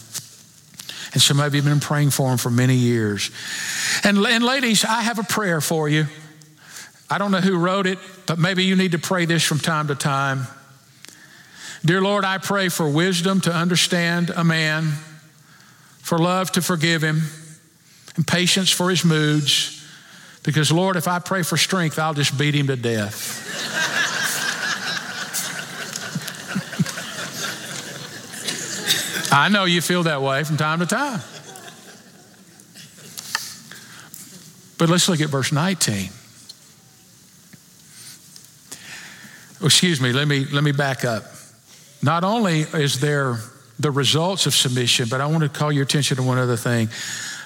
And 1.12 1.22
some 1.22 1.42
of 1.42 1.54
you 1.54 1.62
have 1.62 1.70
been 1.70 1.82
praying 1.82 2.12
for 2.12 2.32
him 2.32 2.38
for 2.38 2.50
many 2.50 2.76
years. 2.76 3.30
And, 4.06 4.20
and 4.20 4.42
ladies, 4.42 4.86
I 4.86 5.02
have 5.02 5.20
a 5.20 5.24
prayer 5.24 5.60
for 5.60 5.90
you. 5.90 6.06
I 7.10 7.18
don't 7.18 7.32
know 7.32 7.42
who 7.42 7.58
wrote 7.58 7.88
it, 7.88 8.00
but 8.26 8.40
maybe 8.40 8.64
you 8.64 8.78
need 8.78 8.94
to 8.94 9.00
pray 9.00 9.26
this 9.26 9.44
from 9.44 9.60
time 9.60 9.88
to 9.88 9.96
time. 9.96 10.48
Dear 11.84 12.00
Lord, 12.00 12.24
I 12.24 12.38
pray 12.38 12.70
for 12.70 12.90
wisdom 12.90 13.42
to 13.42 13.52
understand 13.54 14.30
a 14.30 14.46
man, 14.46 14.92
for 16.02 16.18
love 16.18 16.54
to 16.54 16.62
forgive 16.62 17.04
him 17.04 17.24
and 18.20 18.28
patience 18.28 18.70
for 18.70 18.90
his 18.90 19.06
moods. 19.06 19.82
Because, 20.44 20.74
Lord, 20.74 20.98
if 20.98 21.08
I 21.08 21.20
pray 21.20 21.42
for 21.42 21.56
strength, 21.56 21.98
I'll 21.98 22.14
just 22.14 22.38
beat 22.38 22.54
him 22.54 22.68
to 22.68 22.76
death. 22.76 23.48
I 29.32 29.48
know 29.48 29.64
you 29.64 29.80
feel 29.80 30.04
that 30.04 30.22
way 30.22 30.44
from 30.44 30.58
time 30.58 30.80
to 30.80 30.86
time. 30.86 31.22
But 34.78 34.90
let's 34.90 35.08
look 35.08 35.22
at 35.22 35.30
verse 35.30 35.54
19. 35.54 36.10
Oh, 39.62 39.66
excuse 39.66 40.02
me, 40.02 40.12
let 40.12 40.28
me, 40.28 40.44
let 40.44 40.66
me 40.66 40.74
back 40.74 41.06
up. 41.06 41.24
Not 42.04 42.26
only 42.26 42.62
is 42.64 43.00
there 43.00 43.38
the 43.80 43.92
results 43.92 44.46
of 44.46 44.54
submission, 44.54 45.08
but 45.10 45.22
I 45.22 45.28
want 45.28 45.44
to 45.44 45.50
call 45.50 45.72
your 45.72 45.84
attention 45.84 46.18
to 46.18 46.24
one 46.24 46.38
other 46.38 46.58
thing 46.58 46.90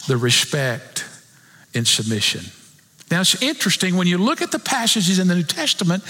the 0.08 0.18
respect 0.18 1.06
and 1.74 1.88
submission. 1.88 2.44
Now 3.12 3.22
it's 3.22 3.40
interesting 3.44 3.96
when 3.96 4.08
you 4.08 4.18
look 4.18 4.42
at 4.42 4.52
the 4.52 4.58
passages 4.58 5.20
in 5.20 5.28
the 5.28 5.36
New 5.36 5.44
Testament, 5.44 6.04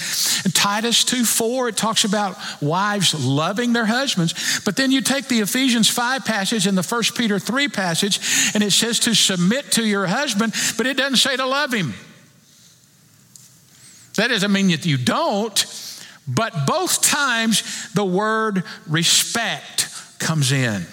in 0.46 0.52
Titus 0.52 1.04
2 1.04 1.26
4, 1.26 1.70
it 1.70 1.76
talks 1.76 2.06
about 2.06 2.38
wives 2.62 3.14
loving 3.14 3.74
their 3.74 3.86
husbands. 3.86 4.62
But 4.64 4.78
then 4.78 4.90
you 4.90 5.02
take 5.02 5.28
the 5.28 5.42
Ephesians 5.42 5.90
5 5.90 6.24
passage 6.24 6.66
and 6.66 6.78
the 6.78 6.84
1 6.84 7.04
Peter 7.18 7.40
3 7.40 7.68
passage, 7.68 8.22
and 8.54 8.64
it 8.64 8.72
says 8.72 9.00
to 9.02 9.14
submit 9.14 9.74
to 9.74 9.86
your 9.86 10.06
husband, 10.08 10.54
but 10.78 10.88
it 10.88 10.96
doesn't 10.96 11.18
say 11.18 11.36
to 11.36 11.46
love 11.46 11.74
him. 11.74 11.94
That 14.16 14.28
doesn't 14.28 14.52
mean 14.54 14.70
that 14.70 14.86
you 14.86 14.98
don't, 14.98 15.66
but 16.26 16.66
both 16.66 17.02
times 17.02 17.92
the 17.94 18.06
word 18.06 18.64
respect 18.88 19.90
comes 20.20 20.54
in. 20.54 20.86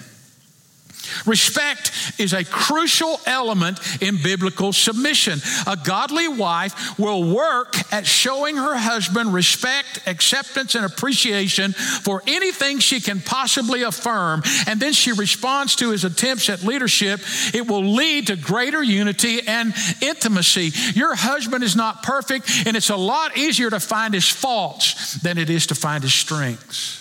Respect 1.25 1.91
is 2.17 2.33
a 2.33 2.43
crucial 2.43 3.19
element 3.25 3.79
in 4.01 4.21
biblical 4.21 4.73
submission. 4.73 5.39
A 5.67 5.77
godly 5.77 6.27
wife 6.27 6.97
will 6.99 7.23
work 7.23 7.75
at 7.93 8.05
showing 8.05 8.57
her 8.57 8.75
husband 8.75 9.33
respect, 9.33 10.01
acceptance, 10.07 10.75
and 10.75 10.85
appreciation 10.85 11.73
for 11.73 12.23
anything 12.27 12.79
she 12.79 12.99
can 12.99 13.19
possibly 13.21 13.83
affirm, 13.83 14.43
and 14.67 14.79
then 14.79 14.93
she 14.93 15.11
responds 15.11 15.75
to 15.77 15.91
his 15.91 16.03
attempts 16.03 16.49
at 16.49 16.63
leadership. 16.63 17.21
It 17.53 17.67
will 17.67 17.83
lead 17.83 18.27
to 18.27 18.35
greater 18.35 18.83
unity 18.83 19.47
and 19.47 19.73
intimacy. 20.01 20.71
Your 20.93 21.15
husband 21.15 21.63
is 21.63 21.75
not 21.75 22.03
perfect, 22.03 22.49
and 22.65 22.75
it's 22.75 22.89
a 22.89 22.95
lot 22.95 23.37
easier 23.37 23.69
to 23.69 23.79
find 23.79 24.13
his 24.13 24.29
faults 24.29 25.15
than 25.21 25.37
it 25.37 25.49
is 25.49 25.67
to 25.67 25.75
find 25.75 26.03
his 26.03 26.13
strengths. 26.13 27.00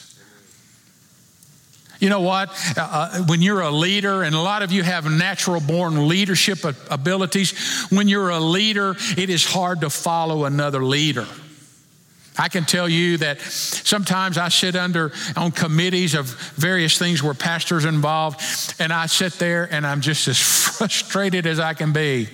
You 2.01 2.09
know 2.09 2.23
what? 2.23 2.49
Uh, 2.77 2.81
uh, 2.81 3.23
when 3.25 3.43
you're 3.43 3.61
a 3.61 3.71
leader, 3.71 4.23
and 4.23 4.35
a 4.35 4.41
lot 4.41 4.63
of 4.63 4.73
you 4.73 4.83
have 4.83 5.05
natural 5.11 5.61
born 5.61 6.09
leadership 6.09 6.59
abilities, 6.91 7.53
when 7.91 8.09
you're 8.09 8.31
a 8.31 8.41
leader, 8.41 8.97
it 9.19 9.29
is 9.31 9.45
hard 9.45 9.83
to 9.83 9.91
follow 9.91 10.47
another 10.47 10.83
leader. 10.83 11.27
I 12.39 12.49
can 12.49 12.65
tell 12.65 12.89
you 12.89 13.19
that 13.19 13.41
sometimes 13.41 14.39
I 14.39 14.49
sit 14.49 14.75
under 14.75 15.13
on 15.37 15.51
committees 15.51 16.15
of 16.15 16.27
various 16.57 16.99
things 16.99 17.23
where 17.23 17.35
pastors 17.35 17.85
involved, 17.85 18.41
and 18.79 18.95
I 18.95 19.05
sit 19.07 19.35
there 19.35 19.69
and 19.71 19.87
I'm 19.87 20.01
just 20.01 20.27
as 20.27 20.39
frustrated 20.79 21.47
as 21.47 21.61
I 21.61 21.75
can 21.75 21.93
be 21.93 22.31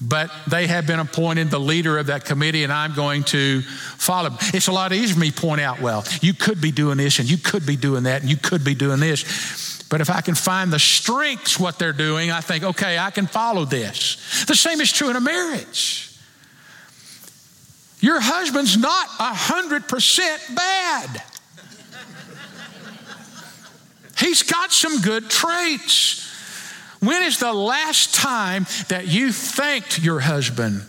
but 0.00 0.30
they 0.46 0.66
have 0.66 0.86
been 0.86 1.00
appointed 1.00 1.50
the 1.50 1.58
leader 1.58 1.98
of 1.98 2.06
that 2.06 2.24
committee, 2.24 2.64
and 2.64 2.72
I'm 2.72 2.94
going 2.94 3.24
to 3.24 3.62
follow. 3.62 4.30
It's 4.54 4.68
a 4.68 4.72
lot 4.72 4.92
easier 4.92 5.14
for 5.14 5.20
me 5.20 5.30
to 5.30 5.40
point 5.40 5.60
out, 5.60 5.80
well, 5.80 6.04
you 6.20 6.34
could 6.34 6.60
be 6.60 6.70
doing 6.70 6.98
this, 6.98 7.18
and 7.18 7.28
you 7.28 7.36
could 7.36 7.66
be 7.66 7.76
doing 7.76 8.04
that, 8.04 8.20
and 8.22 8.30
you 8.30 8.36
could 8.36 8.64
be 8.64 8.74
doing 8.74 9.00
this. 9.00 9.84
But 9.90 10.00
if 10.00 10.10
I 10.10 10.20
can 10.20 10.34
find 10.34 10.72
the 10.72 10.78
strengths 10.78 11.58
what 11.58 11.78
they're 11.78 11.92
doing, 11.92 12.30
I 12.30 12.40
think, 12.40 12.62
okay, 12.62 12.98
I 12.98 13.10
can 13.10 13.26
follow 13.26 13.64
this. 13.64 14.44
The 14.46 14.54
same 14.54 14.80
is 14.80 14.92
true 14.92 15.10
in 15.10 15.16
a 15.16 15.20
marriage. 15.20 16.04
Your 18.00 18.20
husband's 18.20 18.76
not 18.76 19.08
a 19.18 19.34
hundred 19.34 19.88
percent 19.88 20.40
bad. 20.54 21.22
He's 24.18 24.42
got 24.42 24.72
some 24.72 25.00
good 25.00 25.30
traits. 25.30 26.24
When 27.00 27.22
is 27.22 27.38
the 27.38 27.52
last 27.52 28.14
time 28.14 28.66
that 28.88 29.06
you 29.06 29.32
thanked 29.32 30.00
your 30.00 30.20
husband 30.20 30.82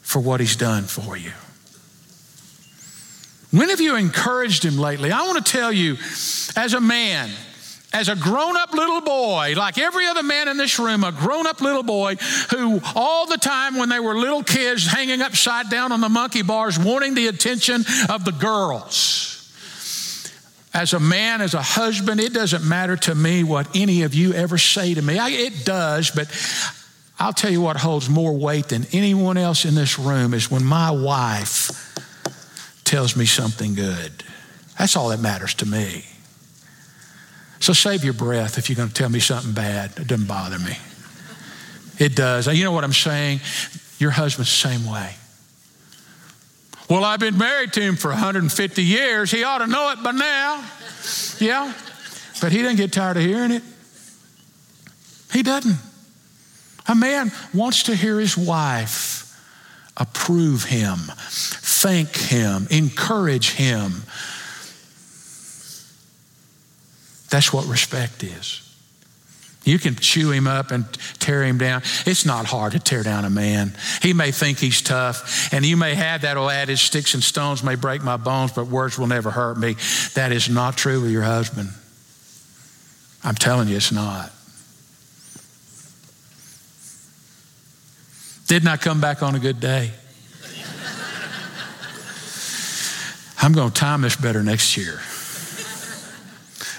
for 0.00 0.20
what 0.20 0.40
he's 0.40 0.56
done 0.56 0.84
for 0.84 1.16
you? 1.16 1.32
When 3.50 3.70
have 3.70 3.80
you 3.80 3.96
encouraged 3.96 4.64
him 4.64 4.78
lately? 4.78 5.10
I 5.10 5.26
want 5.26 5.44
to 5.44 5.52
tell 5.52 5.72
you, 5.72 5.94
as 6.56 6.74
a 6.74 6.80
man, 6.80 7.30
as 7.92 8.08
a 8.08 8.16
grown 8.16 8.56
up 8.56 8.72
little 8.74 9.00
boy, 9.00 9.54
like 9.56 9.78
every 9.78 10.06
other 10.06 10.22
man 10.22 10.48
in 10.48 10.58
this 10.58 10.78
room, 10.78 11.04
a 11.04 11.12
grown 11.12 11.46
up 11.46 11.60
little 11.60 11.82
boy 11.82 12.16
who 12.50 12.80
all 12.94 13.26
the 13.26 13.38
time 13.38 13.76
when 13.76 13.88
they 13.88 14.00
were 14.00 14.14
little 14.14 14.42
kids 14.42 14.86
hanging 14.86 15.22
upside 15.22 15.70
down 15.70 15.92
on 15.92 16.00
the 16.00 16.08
monkey 16.10 16.42
bars, 16.42 16.78
wanting 16.78 17.14
the 17.14 17.28
attention 17.28 17.84
of 18.10 18.24
the 18.24 18.32
girls. 18.32 19.37
As 20.78 20.92
a 20.92 21.00
man, 21.00 21.40
as 21.40 21.54
a 21.54 21.60
husband, 21.60 22.20
it 22.20 22.32
doesn't 22.32 22.64
matter 22.64 22.96
to 22.96 23.12
me 23.12 23.42
what 23.42 23.66
any 23.74 24.02
of 24.02 24.14
you 24.14 24.32
ever 24.32 24.56
say 24.58 24.94
to 24.94 25.02
me. 25.02 25.18
I, 25.18 25.30
it 25.30 25.64
does, 25.64 26.12
but 26.12 26.28
I'll 27.18 27.32
tell 27.32 27.50
you 27.50 27.60
what 27.60 27.76
holds 27.76 28.08
more 28.08 28.32
weight 28.32 28.68
than 28.68 28.86
anyone 28.92 29.36
else 29.36 29.64
in 29.64 29.74
this 29.74 29.98
room 29.98 30.32
is 30.34 30.52
when 30.52 30.64
my 30.64 30.92
wife 30.92 31.72
tells 32.84 33.16
me 33.16 33.26
something 33.26 33.74
good. 33.74 34.22
That's 34.78 34.94
all 34.94 35.08
that 35.08 35.18
matters 35.18 35.52
to 35.54 35.66
me. 35.66 36.04
So 37.58 37.72
save 37.72 38.04
your 38.04 38.14
breath 38.14 38.56
if 38.56 38.70
you're 38.70 38.76
going 38.76 38.90
to 38.90 38.94
tell 38.94 39.08
me 39.08 39.18
something 39.18 39.50
bad. 39.50 39.94
It 39.96 40.06
doesn't 40.06 40.28
bother 40.28 40.60
me. 40.60 40.78
It 41.98 42.14
does. 42.14 42.46
You 42.46 42.62
know 42.62 42.70
what 42.70 42.84
I'm 42.84 42.92
saying? 42.92 43.40
Your 43.98 44.12
husband's 44.12 44.50
the 44.50 44.68
same 44.68 44.88
way. 44.88 45.16
Well, 46.88 47.04
I've 47.04 47.20
been 47.20 47.36
married 47.36 47.72
to 47.74 47.80
him 47.80 47.96
for 47.96 48.08
150 48.08 48.82
years. 48.82 49.30
He 49.30 49.44
ought 49.44 49.58
to 49.58 49.66
know 49.66 49.90
it 49.90 50.02
by 50.02 50.12
now. 50.12 50.64
Yeah. 51.38 51.72
But 52.40 52.52
he 52.52 52.62
doesn't 52.62 52.76
get 52.76 52.92
tired 52.92 53.16
of 53.16 53.22
hearing 53.22 53.50
it. 53.50 53.62
He 55.32 55.42
doesn't. 55.42 55.76
A 56.86 56.94
man 56.94 57.30
wants 57.52 57.84
to 57.84 57.94
hear 57.94 58.18
his 58.18 58.36
wife 58.36 59.16
approve 59.96 60.64
him, 60.64 60.96
thank 60.96 62.16
him, 62.16 62.68
encourage 62.70 63.50
him, 63.50 64.04
That's 67.30 67.52
what 67.52 67.66
respect 67.66 68.22
is. 68.22 68.67
You 69.68 69.78
can 69.78 69.96
chew 69.96 70.30
him 70.30 70.46
up 70.46 70.70
and 70.70 70.90
tear 71.18 71.44
him 71.44 71.58
down. 71.58 71.82
It's 72.06 72.24
not 72.24 72.46
hard 72.46 72.72
to 72.72 72.78
tear 72.78 73.02
down 73.02 73.26
a 73.26 73.30
man. 73.30 73.76
He 74.00 74.14
may 74.14 74.30
think 74.30 74.58
he's 74.58 74.80
tough, 74.80 75.52
and 75.52 75.62
you 75.62 75.76
may 75.76 75.94
have 75.94 76.22
that 76.22 76.38
old 76.38 76.50
adage 76.50 76.84
sticks 76.84 77.12
and 77.12 77.22
stones 77.22 77.62
may 77.62 77.74
break 77.74 78.02
my 78.02 78.16
bones, 78.16 78.52
but 78.52 78.68
words 78.68 78.98
will 78.98 79.08
never 79.08 79.30
hurt 79.30 79.58
me. 79.58 79.76
That 80.14 80.32
is 80.32 80.48
not 80.48 80.78
true 80.78 81.02
with 81.02 81.10
your 81.10 81.22
husband. 81.22 81.68
I'm 83.22 83.34
telling 83.34 83.68
you, 83.68 83.76
it's 83.76 83.92
not. 83.92 84.32
Didn't 88.46 88.68
I 88.68 88.78
come 88.78 89.02
back 89.02 89.22
on 89.22 89.34
a 89.34 89.38
good 89.38 89.60
day? 89.60 89.90
I'm 93.42 93.52
going 93.52 93.70
to 93.70 93.78
time 93.78 94.00
this 94.00 94.16
better 94.16 94.42
next 94.42 94.78
year. 94.78 94.94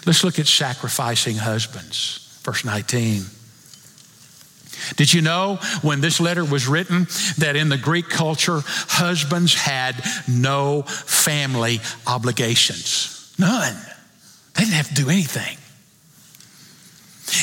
Let's 0.07 0.23
look 0.23 0.39
at 0.39 0.47
sacrificing 0.47 1.35
husbands. 1.35 2.25
Verse 2.49 2.65
19. 2.65 3.21
Did 4.95 5.13
you 5.13 5.21
know 5.21 5.59
when 5.83 6.01
this 6.01 6.19
letter 6.19 6.43
was 6.43 6.67
written 6.67 7.05
that 7.37 7.55
in 7.55 7.69
the 7.69 7.77
Greek 7.77 8.09
culture, 8.09 8.61
husbands 8.65 9.53
had 9.53 10.03
no 10.27 10.81
family 10.81 11.79
obligations? 12.07 13.35
None. 13.37 13.75
They 14.55 14.63
didn't 14.63 14.73
have 14.73 14.87
to 14.87 14.95
do 14.95 15.11
anything. 15.11 15.58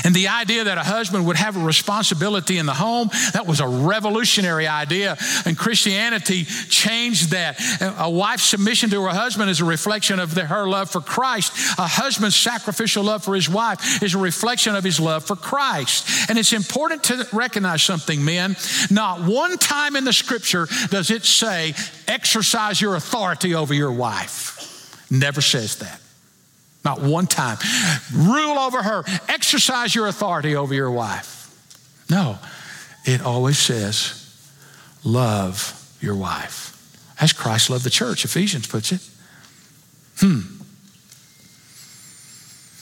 And 0.05 0.15
the 0.15 0.29
idea 0.29 0.65
that 0.65 0.79
a 0.79 0.83
husband 0.83 1.27
would 1.27 1.37
have 1.37 1.57
a 1.57 1.65
responsibility 1.65 2.59
in 2.59 2.67
the 2.67 2.75
home, 2.75 3.09
that 3.33 3.47
was 3.47 3.61
a 3.61 3.69
revolutionary 3.69 4.67
idea. 4.67 5.17
And 5.45 5.57
Christianity 5.57 6.45
changed 6.45 7.31
that. 7.31 7.61
A 7.99 8.11
wife's 8.11 8.45
submission 8.45 8.91
to 8.91 9.03
her 9.03 9.11
husband 9.11 9.51
is 9.51 9.61
a 9.61 9.65
reflection 9.65 10.21
of 10.21 10.35
the, 10.35 10.47
her 10.47 10.67
love 10.67 10.91
for 10.91 11.01
Christ. 11.01 11.53
A 11.79 11.87
husband's 11.87 12.37
sacrificial 12.37 13.05
love 13.05 13.25
for 13.25 13.35
his 13.35 13.49
wife 13.49 14.03
is 14.03 14.15
a 14.15 14.19
reflection 14.19 14.75
of 14.75 14.85
his 14.85 15.01
love 15.01 15.25
for 15.25 15.37
Christ. 15.37 16.29
And 16.29 16.39
it's 16.39 16.53
important 16.53 17.05
to 17.05 17.27
recognize 17.33 17.83
something, 17.83 18.25
men. 18.25 18.57
Not 18.91 19.23
one 19.23 19.59
time 19.59 19.97
in 19.97 20.05
the 20.05 20.13
scripture 20.13 20.67
does 20.91 21.11
it 21.11 21.25
say, 21.25 21.75
exercise 22.09 22.81
your 22.81 22.95
authority 22.97 23.55
over 23.55 23.75
your 23.75 23.93
wife. 23.93 25.07
Never 25.11 25.41
says 25.41 25.77
that. 25.77 26.01
Not 26.87 27.03
one 27.03 27.27
time. 27.27 27.59
Rule 28.15 28.61
over 28.61 28.81
her, 28.81 29.03
exercise 29.29 29.93
your 29.93 30.07
authority 30.07 30.55
over 30.55 30.73
your 30.73 30.91
wife. 30.93 31.53
No, 32.09 32.39
it 33.05 33.21
always 33.23 33.59
says, 33.59 34.23
love 35.03 35.75
your 36.01 36.15
wife. 36.15 36.73
As 37.21 37.33
Christ 37.33 37.71
loved 37.71 37.83
the 37.83 37.91
church, 37.91 38.25
Ephesians 38.25 38.69
puts 38.69 38.93
it. 38.93 39.01
Hmm. 40.19 40.43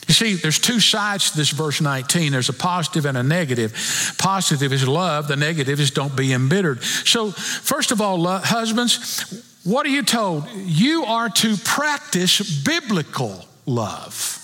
You 0.07 0.13
see, 0.13 0.35
there's 0.35 0.59
two 0.59 0.79
sides 0.79 1.31
to 1.31 1.37
this 1.37 1.49
verse 1.49 1.81
19. 1.81 2.31
There's 2.31 2.49
a 2.49 2.53
positive 2.53 3.07
and 3.07 3.17
a 3.17 3.23
negative. 3.23 3.73
Positive 4.19 4.71
is 4.71 4.87
love, 4.87 5.27
the 5.27 5.35
negative 5.35 5.79
is 5.79 5.89
don't 5.89 6.15
be 6.15 6.31
embittered. 6.31 6.83
So, 6.83 7.31
first 7.31 7.91
of 7.91 8.01
all, 8.01 8.23
husbands, 8.37 9.43
what 9.63 9.83
are 9.87 9.89
you 9.89 10.03
told? 10.03 10.47
You 10.53 11.05
are 11.05 11.29
to 11.29 11.57
practice 11.57 12.39
biblical 12.63 13.45
love. 13.65 14.41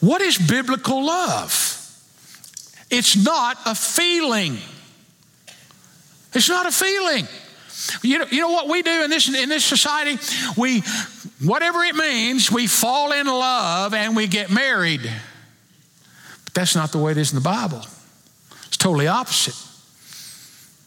What 0.00 0.20
is 0.22 0.38
biblical 0.38 1.04
love? 1.04 1.72
It's 2.90 3.16
not 3.16 3.58
a 3.66 3.74
feeling. 3.74 4.58
It's 6.34 6.48
not 6.48 6.66
a 6.66 6.70
feeling. 6.70 7.26
You 8.02 8.18
know, 8.18 8.26
you 8.30 8.40
know 8.40 8.50
what 8.50 8.68
we 8.68 8.82
do 8.82 9.04
in 9.04 9.10
this, 9.10 9.32
in 9.34 9.48
this 9.48 9.64
society? 9.64 10.18
We, 10.56 10.80
whatever 11.42 11.82
it 11.82 11.94
means, 11.94 12.50
we 12.50 12.66
fall 12.66 13.12
in 13.12 13.26
love 13.26 13.94
and 13.94 14.14
we 14.16 14.26
get 14.26 14.50
married. 14.50 15.02
But 16.44 16.54
that's 16.54 16.74
not 16.74 16.92
the 16.92 16.98
way 16.98 17.12
it 17.12 17.18
is 17.18 17.32
in 17.32 17.36
the 17.36 17.44
Bible. 17.44 17.82
It's 18.66 18.76
totally 18.76 19.06
opposite. 19.06 19.56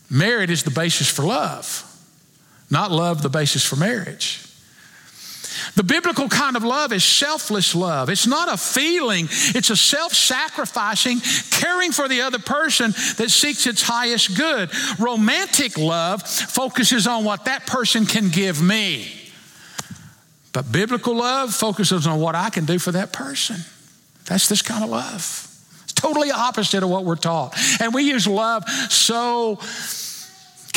Marriage 0.10 0.50
is 0.50 0.64
the 0.64 0.72
basis 0.72 1.10
for 1.10 1.24
love, 1.24 1.86
not 2.70 2.92
love 2.92 3.22
the 3.22 3.30
basis 3.30 3.64
for 3.64 3.76
marriage. 3.76 4.49
The 5.76 5.84
biblical 5.84 6.30
kind 6.30 6.56
of 6.56 6.64
love 6.64 6.94
is 6.94 7.04
selfless 7.04 7.76
love. 7.76 8.10
It's 8.10 8.28
not 8.28 8.52
a 8.52 8.58
feeling, 8.58 9.28
it's 9.30 9.70
a 9.70 9.76
self 9.76 10.14
sacrificing, 10.14 11.20
caring 11.52 11.92
for 11.92 12.08
the 12.08 12.22
other 12.22 12.40
person 12.40 12.92
that 13.18 13.30
seeks 13.30 13.68
its 13.68 13.82
highest 13.82 14.38
good. 14.38 14.70
Romantic 15.00 15.78
love 15.78 16.24
focuses 16.24 17.08
on 17.08 17.24
what 17.24 17.46
that 17.46 17.66
person 17.66 18.06
can 18.06 18.30
give 18.30 18.62
me. 18.62 19.08
But 20.52 20.72
biblical 20.72 21.16
love 21.16 21.54
focuses 21.54 22.08
on 22.08 22.20
what 22.20 22.36
I 22.36 22.50
can 22.50 22.66
do 22.66 22.80
for 22.80 22.92
that 22.92 23.14
person. 23.14 23.58
That's 24.26 24.50
this 24.50 24.62
kind 24.62 24.84
of 24.84 24.90
love. 24.90 25.46
It's 25.84 25.94
totally 25.94 26.32
opposite 26.32 26.84
of 26.84 26.90
what 26.90 27.06
we're 27.06 27.16
taught. 27.16 27.56
And 27.80 27.94
we 27.94 28.04
use 28.04 28.28
love 28.28 28.68
so 28.90 29.60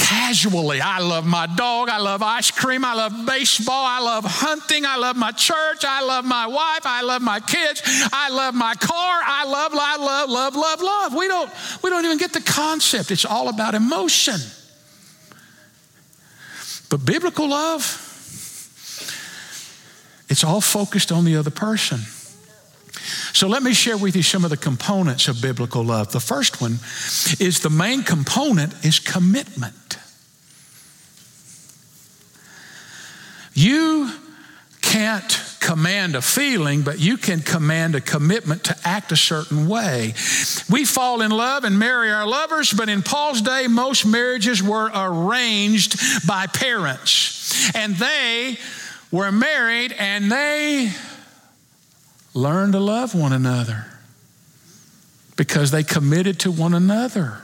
casually. 0.02 0.80
I 0.80 0.98
love 0.98 1.24
my 1.24 1.46
dog. 1.46 1.88
I 1.88 1.98
love 1.98 2.22
ice 2.22 2.50
cream. 2.50 2.84
I 2.84 2.94
love 2.94 3.26
baseball. 3.26 3.84
I 3.86 4.00
love 4.00 4.24
hunting. 4.24 4.84
I 4.84 4.96
love 4.96 5.16
my 5.16 5.30
church. 5.30 5.84
I 5.84 6.02
love 6.02 6.24
my 6.24 6.46
wife. 6.46 6.84
I 6.84 7.02
love 7.02 7.22
my 7.22 7.40
kids. 7.40 7.82
I 8.12 8.28
love 8.30 8.54
my 8.54 8.74
car. 8.74 9.20
I 9.24 9.44
love, 9.44 9.72
I 9.74 9.96
love, 9.96 10.28
love, 10.28 10.56
love, 10.56 10.82
love. 10.82 11.14
We 11.14 11.28
don't, 11.28 11.50
we 11.82 11.90
don't 11.90 12.04
even 12.04 12.18
get 12.18 12.32
the 12.32 12.40
concept. 12.40 13.10
It's 13.10 13.24
all 13.24 13.48
about 13.48 13.74
emotion. 13.74 14.40
But 16.90 17.06
biblical 17.06 17.48
love, 17.48 17.80
it's 20.28 20.44
all 20.44 20.60
focused 20.60 21.12
on 21.12 21.24
the 21.24 21.36
other 21.36 21.50
person. 21.50 22.00
So 23.32 23.48
let 23.48 23.62
me 23.62 23.72
share 23.72 23.96
with 23.96 24.14
you 24.14 24.22
some 24.22 24.44
of 24.44 24.50
the 24.50 24.56
components 24.56 25.26
of 25.28 25.40
biblical 25.40 25.82
love. 25.82 26.12
The 26.12 26.20
first 26.20 26.60
one 26.60 26.72
is 27.40 27.60
the 27.60 27.70
main 27.70 28.02
component 28.02 28.84
is 28.84 28.98
commitment. 28.98 29.74
You 33.54 34.10
can't 34.80 35.40
command 35.60 36.16
a 36.16 36.22
feeling, 36.22 36.82
but 36.82 36.98
you 36.98 37.16
can 37.16 37.40
command 37.40 37.94
a 37.94 38.00
commitment 38.00 38.64
to 38.64 38.76
act 38.84 39.12
a 39.12 39.16
certain 39.16 39.68
way. 39.68 40.14
We 40.68 40.84
fall 40.84 41.22
in 41.22 41.30
love 41.30 41.64
and 41.64 41.78
marry 41.78 42.10
our 42.10 42.26
lovers, 42.26 42.72
but 42.72 42.88
in 42.88 43.02
Paul's 43.02 43.40
day, 43.40 43.68
most 43.68 44.04
marriages 44.04 44.62
were 44.62 44.90
arranged 44.92 46.26
by 46.26 46.46
parents. 46.46 47.74
And 47.76 47.94
they 47.96 48.58
were 49.10 49.30
married 49.30 49.92
and 49.92 50.32
they 50.32 50.92
learned 52.34 52.72
to 52.72 52.80
love 52.80 53.14
one 53.14 53.32
another 53.32 53.86
because 55.36 55.70
they 55.70 55.84
committed 55.84 56.40
to 56.40 56.50
one 56.50 56.74
another. 56.74 57.41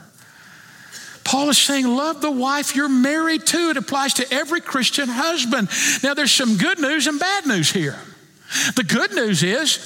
Paul 1.29 1.49
is 1.49 1.59
saying, 1.59 1.85
Love 1.85 2.21
the 2.21 2.31
wife 2.31 2.75
you're 2.75 2.89
married 2.89 3.45
to. 3.45 3.69
It 3.69 3.77
applies 3.77 4.15
to 4.15 4.33
every 4.33 4.61
Christian 4.61 5.07
husband. 5.07 5.69
Now, 6.01 6.15
there's 6.15 6.31
some 6.31 6.57
good 6.57 6.79
news 6.79 7.05
and 7.05 7.19
bad 7.19 7.45
news 7.45 7.71
here. 7.71 7.99
The 8.75 8.83
good 8.83 9.13
news 9.13 9.43
is, 9.43 9.77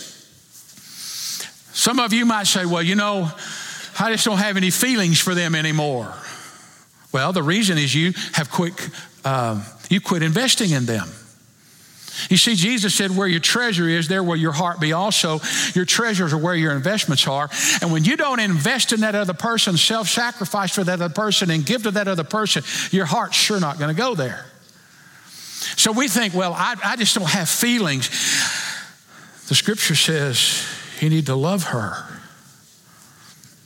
some 1.74 2.00
of 2.00 2.14
you 2.14 2.26
might 2.26 2.48
say, 2.48 2.66
Well, 2.66 2.82
you 2.82 2.96
know, 2.96 3.30
I 4.00 4.14
just 4.14 4.24
don't 4.24 4.38
have 4.38 4.56
any 4.56 4.70
feelings 4.70 5.20
for 5.20 5.36
them 5.36 5.54
anymore. 5.54 6.14
Well, 7.12 7.34
the 7.34 7.44
reason 7.44 7.78
is 7.78 7.94
you 7.94 8.14
have 8.32 8.50
quit, 8.50 8.74
uh, 9.26 9.62
you 9.90 10.00
quit 10.00 10.24
investing 10.24 10.72
in 10.72 10.86
them. 10.86 11.10
You 12.30 12.38
see, 12.38 12.56
Jesus 12.56 12.94
said, 12.94 13.16
Where 13.16 13.28
your 13.28 13.40
treasure 13.40 13.88
is, 13.88 14.08
there 14.08 14.24
will 14.24 14.36
your 14.36 14.52
heart 14.52 14.80
be 14.80 14.94
also. 14.94 15.40
Your 15.74 15.86
treasures 15.86 16.34
are 16.34 16.38
where 16.38 16.56
your 16.56 16.72
investments 16.72 17.28
are. 17.28 17.50
And 17.82 17.92
when 17.92 18.04
you 18.04 18.16
don't 18.16 18.40
invest 18.40 18.94
in 18.94 19.02
that 19.02 19.16
other 19.16 19.34
person, 19.34 19.78
self 19.78 20.08
sacrifice 20.08 20.74
for 20.74 20.84
that 20.84 21.02
other 21.02 21.14
person, 21.14 21.50
and 21.50 21.66
give 21.66 21.84
to 21.84 21.92
that 21.92 22.08
other 22.08 22.24
person, 22.24 22.64
your 22.92 23.06
heart's 23.06 23.36
sure 23.36 23.60
not 23.60 23.80
going 23.80 23.94
to 23.94 24.00
go 24.00 24.16
there. 24.16 24.46
So 25.76 25.92
we 25.92 26.08
think, 26.08 26.34
Well, 26.34 26.54
I, 26.54 26.76
I 26.84 26.96
just 26.96 27.16
don't 27.16 27.30
have 27.30 27.50
feelings. 27.50 28.10
The 29.48 29.56
scripture 29.56 29.96
says 29.96 30.66
you 31.00 31.10
need 31.10 31.26
to 31.26 31.36
love 31.36 31.64
her. 31.66 32.13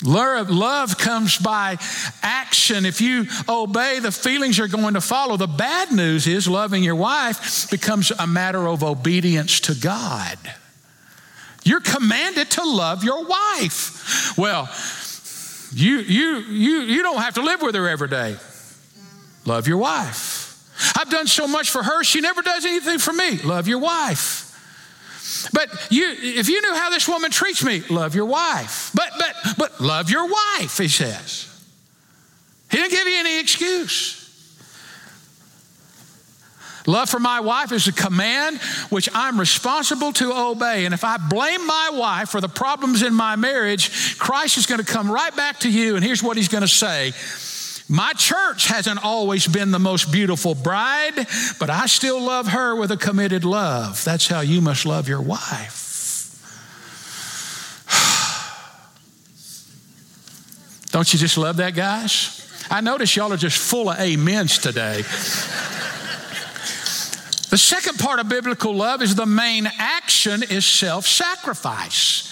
Love 0.04 0.98
comes 0.98 1.38
by 1.38 1.78
action. 2.22 2.86
If 2.86 3.02
you 3.02 3.26
obey, 3.50 4.00
the 4.00 4.12
feelings 4.12 4.60
are 4.60 4.68
going 4.68 4.94
to 4.94 5.02
follow. 5.02 5.38
The 5.38 5.48
bad 5.48 5.92
news 5.92 6.28
is 6.28 6.48
loving 6.48 6.84
your 6.84 6.96
wife 6.96 7.70
becomes 7.72 8.12
a 8.12 8.28
matter 8.28 8.68
of 8.68 8.84
obedience 8.84 9.60
to 9.62 9.76
God. 9.76 10.38
You're 11.64 11.82
commanded 11.82 12.52
to 12.52 12.64
love 12.64 13.04
your 13.04 13.26
wife. 13.26 14.38
Well, 14.38 14.70
you, 15.74 15.98
you, 15.98 16.38
you, 16.38 16.80
you 16.82 17.04
don't 17.04 17.20
have 17.20 17.34
to 17.34 17.42
live 17.42 17.62
with 17.62 17.76
her 17.76 17.90
every 17.90 18.08
day. 18.08 18.38
Love 19.46 19.68
your 19.68 19.78
wife. 19.78 20.46
I've 20.98 21.10
done 21.10 21.28
so 21.28 21.48
much 21.48 21.72
for 21.72 21.82
her, 21.82 22.04
she 22.04 22.22
never 22.22 22.42
does 22.42 22.66
anything 22.66 23.00
for 23.00 23.14
me. 23.14 23.40
Love 23.40 23.68
your 23.68 23.80
wife. 23.80 24.44
But 25.52 25.70
you, 25.92 26.16
if 26.18 26.48
you 26.48 26.62
knew 26.62 26.74
how 26.74 26.90
this 26.90 27.08
woman 27.08 27.32
treats 27.32 27.64
me, 27.64 27.82
love 27.90 28.16
your 28.16 28.26
wife. 28.26 28.92
But, 28.94 29.17
but, 29.58 29.82
love 29.82 30.10
your 30.10 30.28
wife, 30.28 30.78
he 30.78 30.88
says. 30.88 31.48
He 32.70 32.78
didn't 32.78 32.92
give 32.92 33.08
you 33.08 33.18
any 33.18 33.40
excuse. 33.40 34.24
Love 36.86 37.10
for 37.10 37.20
my 37.20 37.42
wife 37.42 37.74
is 37.74 37.88
a 37.88 37.92
command 37.92 38.60
which 38.90 39.10
I'm 39.14 39.38
responsible 39.38 40.14
to 40.14 40.32
obey. 40.34 40.86
And 40.86 40.94
if 40.94 41.04
I 41.04 41.18
blame 41.18 41.68
my 41.68 41.92
wife 41.94 42.30
for 42.30 42.40
the 42.40 42.48
problems 42.48 43.04
in 43.04 43.14
my 43.14 43.36
marriage, 43.36 44.18
Christ 44.18 44.58
is 44.58 44.66
going 44.66 44.80
to 44.80 44.86
come 44.86 45.12
right 45.12 45.36
back 45.36 45.60
to 45.60 45.70
you. 45.70 45.98
And 45.98 46.04
here's 46.04 46.24
what 46.24 46.38
he's 46.38 46.48
going 46.48 46.62
to 46.62 46.68
say 46.68 47.14
my 47.90 48.12
church 48.14 48.68
hasn't 48.68 49.04
always 49.04 49.48
been 49.48 49.72
the 49.72 49.80
most 49.80 50.12
beautiful 50.12 50.56
bride, 50.56 51.28
but 51.60 51.70
I 51.70 51.86
still 51.86 52.22
love 52.22 52.48
her 52.48 52.76
with 52.76 52.92
a 52.92 52.98
committed 52.98 53.46
love. 53.46 54.04
That's 54.04 54.28
how 54.28 54.42
you 54.42 54.60
must 54.62 54.86
love 54.86 55.08
your 55.08 55.22
wife. 55.22 55.87
Don't 60.98 61.14
you 61.14 61.20
just 61.20 61.38
love 61.38 61.58
that, 61.58 61.76
guys? 61.76 62.44
I 62.72 62.82
notice 62.82 63.16
y'all 63.16 63.32
are 63.32 63.38
just 63.38 63.60
full 63.60 63.88
of 63.92 64.00
amens 64.00 64.58
today. 64.58 65.04
the 67.52 67.56
second 67.56 68.00
part 68.00 68.20
of 68.20 68.28
biblical 68.28 68.74
love 68.74 69.04
is 69.04 69.14
the 69.14 69.28
main 69.28 69.70
action 69.78 70.42
is 70.42 70.66
self 70.66 71.06
sacrifice. 71.06 72.24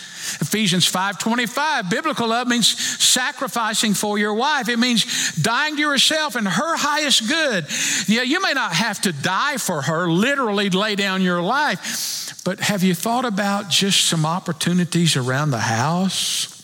Ephesians 0.42 0.88
5:25 0.88 1.92
biblical 1.92 2.30
love 2.30 2.48
means 2.48 2.68
sacrificing 2.68 3.94
for 3.94 4.18
your 4.18 4.34
wife. 4.34 4.68
It 4.68 4.80
means 4.80 5.36
dying 5.36 5.76
to 5.76 5.82
yourself 5.82 6.36
and 6.36 6.48
her 6.48 6.76
highest 6.76 7.28
good. 7.28 7.68
Yeah, 8.08 8.24
you 8.24 8.42
may 8.42 8.54
not 8.54 8.74
have 8.74 9.00
to 9.02 9.12
die 9.12 9.58
for 9.58 9.84
her, 9.84 10.10
literally 10.10 10.72
lay 10.72 10.96
down 10.96 11.22
your 11.22 11.44
life, 11.44 12.42
but 12.44 12.62
have 12.62 12.82
you 12.82 12.96
thought 12.96 13.26
about 13.26 13.70
just 13.70 14.06
some 14.06 14.26
opportunities 14.26 15.16
around 15.16 15.52
the 15.52 15.60
house? 15.60 16.55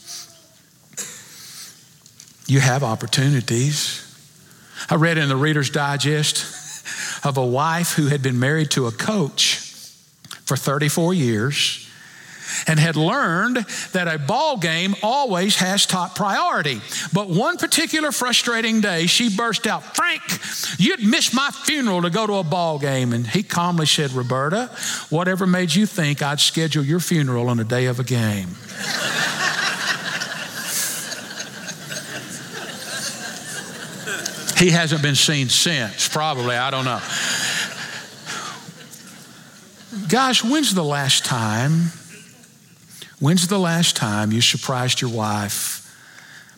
You 2.52 2.60
have 2.60 2.84
opportunities. 2.84 4.06
I 4.90 4.96
read 4.96 5.18
in 5.18 5.30
the 5.30 5.38
Reader's 5.38 5.70
Digest 5.70 6.44
of 7.26 7.38
a 7.38 7.46
wife 7.46 7.94
who 7.94 8.08
had 8.08 8.22
been 8.22 8.42
married 8.42 8.72
to 8.72 8.88
a 8.88 8.92
coach 8.92 9.56
for 10.44 10.58
34 10.58 11.14
years 11.14 11.90
and 12.68 12.78
had 12.78 12.98
learned 12.98 13.66
that 13.94 14.14
a 14.14 14.20
ball 14.20 14.58
game 14.58 14.96
always 15.02 15.56
has 15.56 15.86
top 15.86 16.14
priority. 16.14 16.82
But 17.14 17.30
one 17.30 17.56
particular 17.56 18.12
frustrating 18.12 18.82
day, 18.82 19.06
she 19.06 19.34
burst 19.34 19.66
out, 19.66 19.96
Frank, 19.96 20.22
you'd 20.78 21.06
miss 21.06 21.34
my 21.34 21.52
funeral 21.52 22.02
to 22.02 22.10
go 22.10 22.28
to 22.28 22.34
a 22.34 22.44
ball 22.44 22.80
game. 22.80 23.14
And 23.14 23.26
he 23.26 23.44
calmly 23.44 23.86
said, 23.86 24.12
Roberta, 24.12 24.70
whatever 25.10 25.48
made 25.48 25.74
you 25.74 25.86
think 25.86 26.22
I'd 26.22 26.42
schedule 26.42 26.84
your 26.84 27.00
funeral 27.00 27.48
on 27.48 27.56
the 27.56 27.64
day 27.64 27.86
of 27.86 28.02
a 28.02 28.04
game? 28.04 28.50
He 34.62 34.69
hasn't 34.69 35.02
been 35.02 35.15
seen 35.15 35.50
since, 35.50 36.08
probably, 36.08 36.56
I 36.56 36.69
don't 36.71 36.86
know. 36.86 37.02
Gosh, 40.08 40.43
when's 40.43 40.74
the 40.74 40.84
last 40.84 41.26
time 41.26 41.91
When's 43.21 43.47
the 43.47 43.60
last 43.60 43.95
time 43.95 44.32
you 44.32 44.41
surprised 44.41 45.00
your 45.00 45.12
wife 45.12 45.88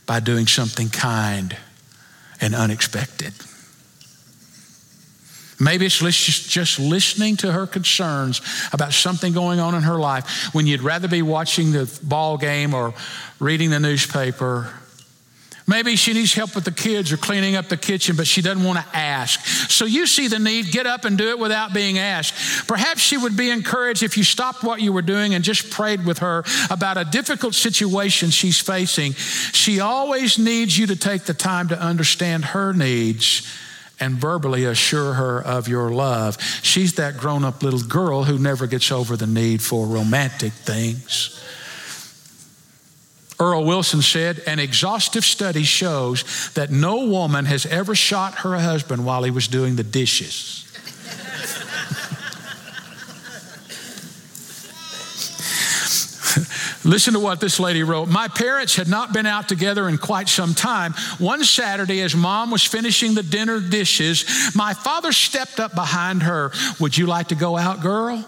by 0.06 0.22
doing 0.22 0.48
something 0.48 0.90
kind 0.90 1.58
and 2.40 2.56
unexpected? 2.56 3.34
Maybe 5.60 5.86
it's 5.86 6.00
just 6.00 6.80
listening 6.80 7.36
to 7.38 7.52
her 7.52 7.68
concerns 7.68 8.42
about 8.72 8.94
something 8.94 9.34
going 9.34 9.60
on 9.60 9.76
in 9.76 9.84
her 9.84 10.00
life 10.00 10.54
when 10.54 10.66
you'd 10.66 10.82
rather 10.82 11.10
be 11.10 11.22
watching 11.22 11.74
the 11.74 12.00
ball 12.02 12.38
game 12.38 12.74
or 12.74 12.94
reading 13.40 13.70
the 13.70 13.80
newspaper 13.82 14.74
Maybe 15.68 15.96
she 15.96 16.14
needs 16.14 16.34
help 16.34 16.56
with 16.56 16.66
the 16.66 16.72
kids 16.72 17.12
or 17.12 17.18
cleaning 17.18 17.56
up 17.56 17.70
the 17.70 17.78
kitchen, 17.78 18.16
but 18.16 18.28
she 18.28 18.42
doesn't 18.42 18.64
want 18.64 18.80
to 18.80 18.96
ask. 18.96 19.40
So 19.70 19.86
you 19.86 20.08
see 20.08 20.28
the 20.28 20.40
need, 20.40 20.72
get 20.72 20.86
up 20.86 21.06
and 21.06 21.18
do 21.18 21.30
it 21.30 21.40
without 21.40 21.74
being 21.74 21.98
asked. 21.98 22.68
Perhaps 22.68 23.02
she 23.02 23.18
would 23.18 23.38
be 23.38 23.50
encouraged 23.50 24.04
if 24.04 24.18
you 24.18 24.24
stopped 24.24 24.64
what 24.64 24.82
you 24.82 24.92
were 24.92 25.02
doing 25.02 25.34
and 25.34 25.44
just 25.44 25.70
prayed 25.70 26.06
with 26.06 26.20
her 26.20 26.44
about 26.70 26.98
a 26.98 27.06
difficult 27.06 27.56
situation 27.56 28.30
she's 28.30 28.60
facing. 28.60 29.14
She 29.14 29.80
always 29.80 30.38
needs 30.38 30.78
you 30.78 30.88
to 30.88 30.96
take 30.96 31.24
the 31.24 31.34
time 31.34 31.70
to 31.70 31.80
understand 31.80 32.46
her 32.46 32.74
needs 32.74 33.48
and 34.00 34.16
verbally 34.16 34.66
assure 34.66 35.14
her 35.14 35.42
of 35.42 35.68
your 35.68 35.90
love. 35.90 36.42
She's 36.62 36.96
that 36.96 37.18
grown 37.18 37.46
up 37.46 37.64
little 37.64 37.84
girl 37.84 38.24
who 38.24 38.38
never 38.38 38.68
gets 38.68 38.92
over 38.92 39.16
the 39.16 39.28
need 39.28 39.62
for 39.62 39.86
romantic 39.86 40.52
things. 40.52 41.40
Earl 43.44 43.66
Wilson 43.66 44.02
said, 44.02 44.42
an 44.48 44.60
exhaustive 44.60 45.26
study 45.26 45.64
shows 45.64 46.50
that 46.54 46.72
no 46.72 47.06
woman 47.06 47.44
has 47.44 47.66
ever 47.66 47.94
shot 47.94 48.36
her 48.36 48.58
husband 48.58 49.06
while 49.06 49.24
he 49.24 49.32
was 49.32 49.50
doing 49.50 49.76
the 49.76 49.84
dishes. 49.84 50.62
Listen 56.86 57.16
to 57.16 57.20
what 57.20 57.42
this 57.42 57.60
lady 57.60 57.84
wrote. 57.84 58.08
My 58.08 58.30
parents 58.30 58.78
had 58.78 58.88
not 58.88 59.12
been 59.12 59.26
out 59.26 59.50
together 59.50 59.90
in 59.90 59.98
quite 59.98 60.30
some 60.30 60.54
time. 60.54 60.94
One 61.18 61.44
Saturday, 61.44 62.02
as 62.02 62.16
mom 62.16 62.50
was 62.50 62.64
finishing 62.64 63.14
the 63.14 63.24
dinner 63.24 63.60
dishes, 63.60 64.56
my 64.56 64.74
father 64.74 65.12
stepped 65.12 65.60
up 65.60 65.76
behind 65.76 66.24
her. 66.24 66.54
Would 66.80 66.98
you 66.98 67.08
like 67.08 67.28
to 67.28 67.36
go 67.36 67.58
out, 67.58 67.82
girl? 67.82 68.26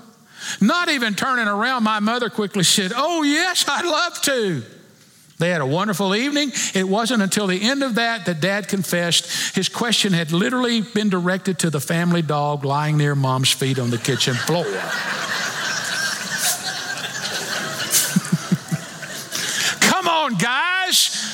Not 0.59 0.89
even 0.89 1.15
turning 1.15 1.47
around, 1.47 1.83
my 1.83 2.01
mother 2.01 2.29
quickly 2.29 2.65
said, 2.65 2.91
Oh, 2.93 3.23
yes, 3.23 3.63
I'd 3.65 3.85
love 3.85 4.21
to. 4.23 4.74
They 5.37 5.49
had 5.49 5.59
a 5.61 5.65
wonderful 5.65 6.15
evening. 6.15 6.51
It 6.73 6.87
wasn't 6.87 7.21
until 7.21 7.47
the 7.47 7.61
end 7.61 7.83
of 7.83 7.95
that 7.95 8.25
that 8.25 8.39
dad 8.39 8.69
confessed 8.69 9.55
his 9.55 9.67
question 9.67 10.13
had 10.13 10.31
literally 10.31 10.81
been 10.81 11.09
directed 11.09 11.59
to 11.59 11.69
the 11.69 11.81
family 11.81 12.21
dog 12.21 12.63
lying 12.63 12.97
near 12.97 13.15
mom's 13.15 13.51
feet 13.51 13.77
on 13.77 13.89
the 13.89 13.97
kitchen 13.97 14.33
floor. 14.33 14.63
Come 19.81 20.07
on, 20.07 20.35
guys. 20.35 21.25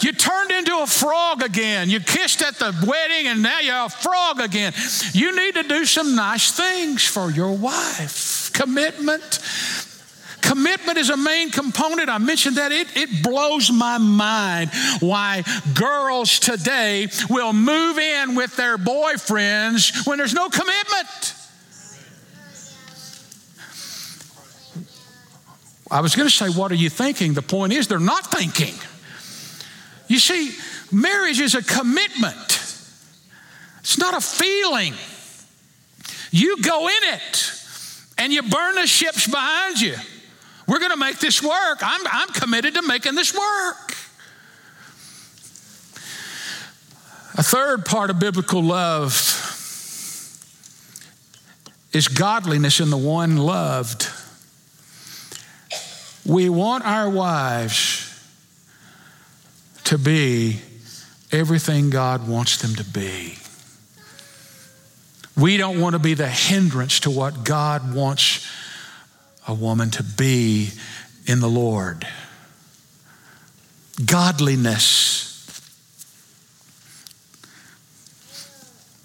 You 0.00 0.12
turned 0.12 0.50
into 0.50 0.78
a 0.80 0.86
frog 0.86 1.42
again. 1.42 1.88
You 1.88 1.98
kissed 1.98 2.42
at 2.42 2.58
the 2.58 2.74
wedding 2.86 3.26
and 3.26 3.42
now 3.42 3.60
you're 3.60 3.86
a 3.86 3.88
frog 3.88 4.40
again. 4.40 4.74
You 5.12 5.34
need 5.34 5.54
to 5.54 5.62
do 5.62 5.86
some 5.86 6.14
nice 6.14 6.50
things 6.50 7.04
for 7.06 7.30
your 7.30 7.52
wife. 7.52 8.50
Commitment, 8.52 9.38
Commitment 10.44 10.98
is 10.98 11.08
a 11.08 11.16
main 11.16 11.50
component. 11.50 12.10
I 12.10 12.18
mentioned 12.18 12.56
that. 12.56 12.70
It, 12.70 12.94
it 12.96 13.22
blows 13.22 13.72
my 13.72 13.96
mind 13.96 14.70
why 15.00 15.42
girls 15.72 16.38
today 16.38 17.08
will 17.30 17.54
move 17.54 17.98
in 17.98 18.34
with 18.34 18.54
their 18.54 18.76
boyfriends 18.76 20.06
when 20.06 20.18
there's 20.18 20.34
no 20.34 20.50
commitment. 20.50 21.34
I 25.90 26.00
was 26.00 26.14
going 26.14 26.28
to 26.28 26.34
say, 26.34 26.50
What 26.50 26.70
are 26.72 26.76
you 26.76 26.90
thinking? 26.90 27.32
The 27.32 27.42
point 27.42 27.72
is, 27.72 27.88
they're 27.88 27.98
not 27.98 28.30
thinking. 28.30 28.74
You 30.08 30.18
see, 30.18 30.54
marriage 30.92 31.40
is 31.40 31.54
a 31.54 31.62
commitment, 31.62 32.36
it's 33.80 33.96
not 33.96 34.14
a 34.14 34.20
feeling. 34.20 34.92
You 36.30 36.60
go 36.60 36.88
in 36.88 37.14
it 37.14 37.52
and 38.18 38.32
you 38.32 38.42
burn 38.42 38.74
the 38.74 38.86
ships 38.86 39.26
behind 39.26 39.80
you. 39.80 39.94
We're 40.66 40.78
going 40.78 40.92
to 40.92 40.96
make 40.96 41.18
this 41.18 41.42
work. 41.42 41.78
I'm, 41.82 42.00
I'm 42.10 42.28
committed 42.28 42.74
to 42.74 42.82
making 42.82 43.14
this 43.14 43.34
work. 43.34 43.96
A 47.36 47.42
third 47.42 47.84
part 47.84 48.10
of 48.10 48.18
biblical 48.18 48.62
love 48.62 49.12
is 51.92 52.08
godliness 52.08 52.80
in 52.80 52.90
the 52.90 52.96
one 52.96 53.36
loved. 53.36 54.08
We 56.24 56.48
want 56.48 56.84
our 56.84 57.10
wives 57.10 58.00
to 59.84 59.98
be 59.98 60.60
everything 61.30 61.90
God 61.90 62.26
wants 62.26 62.58
them 62.58 62.74
to 62.76 62.84
be. 62.84 63.36
We 65.36 65.56
don't 65.56 65.80
want 65.80 65.94
to 65.94 65.98
be 65.98 66.14
the 66.14 66.28
hindrance 66.28 67.00
to 67.00 67.10
what 67.10 67.44
God 67.44 67.94
wants 67.94 68.46
a 69.46 69.54
woman 69.54 69.90
to 69.90 70.02
be 70.02 70.70
in 71.26 71.40
the 71.40 71.48
Lord. 71.48 72.06
Godliness. 74.04 75.22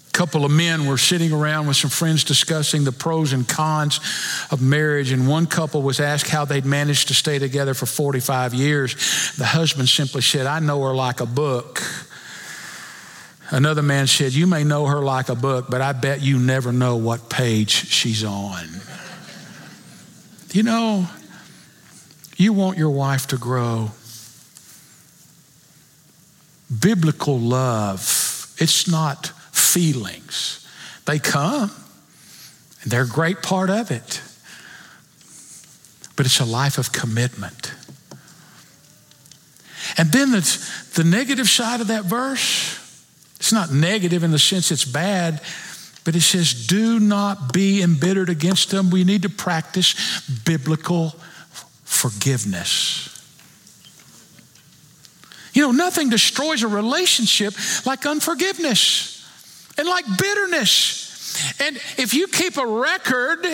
A 0.08 0.12
couple 0.12 0.44
of 0.44 0.50
men 0.50 0.86
were 0.86 0.98
sitting 0.98 1.32
around 1.32 1.66
with 1.66 1.76
some 1.76 1.90
friends 1.90 2.24
discussing 2.24 2.84
the 2.84 2.92
pros 2.92 3.32
and 3.32 3.48
cons 3.48 4.00
of 4.50 4.60
marriage, 4.60 5.12
and 5.12 5.28
one 5.28 5.46
couple 5.46 5.82
was 5.82 6.00
asked 6.00 6.28
how 6.28 6.44
they'd 6.44 6.66
managed 6.66 7.08
to 7.08 7.14
stay 7.14 7.38
together 7.38 7.72
for 7.72 7.86
45 7.86 8.52
years. 8.52 8.94
The 9.36 9.46
husband 9.46 9.88
simply 9.88 10.22
said, 10.22 10.46
I 10.46 10.58
know 10.58 10.82
her 10.82 10.94
like 10.94 11.20
a 11.20 11.26
book. 11.26 11.82
Another 13.50 13.82
man 13.82 14.06
said, 14.06 14.32
You 14.32 14.46
may 14.46 14.64
know 14.64 14.86
her 14.86 15.00
like 15.00 15.28
a 15.28 15.34
book, 15.34 15.66
but 15.70 15.80
I 15.80 15.92
bet 15.92 16.20
you 16.20 16.38
never 16.38 16.72
know 16.72 16.96
what 16.96 17.30
page 17.30 17.70
she's 17.70 18.22
on. 18.22 18.66
You 20.52 20.64
know, 20.64 21.06
you 22.36 22.52
want 22.52 22.76
your 22.76 22.90
wife 22.90 23.28
to 23.28 23.36
grow. 23.36 23.90
Biblical 26.80 27.38
love, 27.38 28.54
it's 28.58 28.88
not 28.88 29.28
feelings. 29.52 30.66
They 31.06 31.18
come, 31.18 31.70
and 32.82 32.90
they're 32.90 33.02
a 33.02 33.08
great 33.08 33.42
part 33.42 33.70
of 33.70 33.90
it. 33.90 34.22
But 36.16 36.26
it's 36.26 36.40
a 36.40 36.44
life 36.44 36.78
of 36.78 36.92
commitment. 36.92 37.72
And 39.96 40.10
then 40.12 40.30
the, 40.32 40.66
the 40.94 41.04
negative 41.04 41.48
side 41.48 41.80
of 41.80 41.88
that 41.88 42.04
verse, 42.04 42.76
it's 43.36 43.52
not 43.52 43.72
negative 43.72 44.22
in 44.22 44.30
the 44.30 44.38
sense 44.38 44.70
it's 44.70 44.84
bad, 44.84 45.40
but 46.10 46.16
it 46.16 46.22
says, 46.22 46.66
do 46.66 46.98
not 46.98 47.52
be 47.52 47.84
embittered 47.84 48.28
against 48.28 48.72
them. 48.72 48.90
We 48.90 49.04
need 49.04 49.22
to 49.22 49.28
practice 49.28 49.94
biblical 50.44 51.10
forgiveness. 51.84 53.16
You 55.52 55.62
know, 55.62 55.70
nothing 55.70 56.10
destroys 56.10 56.64
a 56.64 56.66
relationship 56.66 57.54
like 57.86 58.06
unforgiveness 58.06 59.24
and 59.78 59.86
like 59.86 60.04
bitterness. 60.18 61.56
And 61.60 61.76
if 61.96 62.12
you 62.12 62.26
keep 62.26 62.56
a 62.56 62.66
record, 62.66 63.46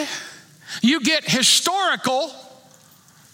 you 0.81 1.01
get 1.01 1.25
historical. 1.25 2.33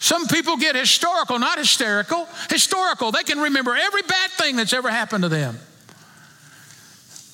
Some 0.01 0.27
people 0.27 0.57
get 0.57 0.75
historical, 0.75 1.39
not 1.39 1.59
hysterical, 1.59 2.27
historical. 2.51 3.13
They 3.13 3.23
can 3.23 3.39
remember 3.39 3.77
every 3.77 4.03
bad 4.03 4.33
thing 4.33 4.57
that's 4.57 4.73
ever 4.73 4.91
happened 4.91 5.23
to 5.23 5.29
them. 5.29 5.61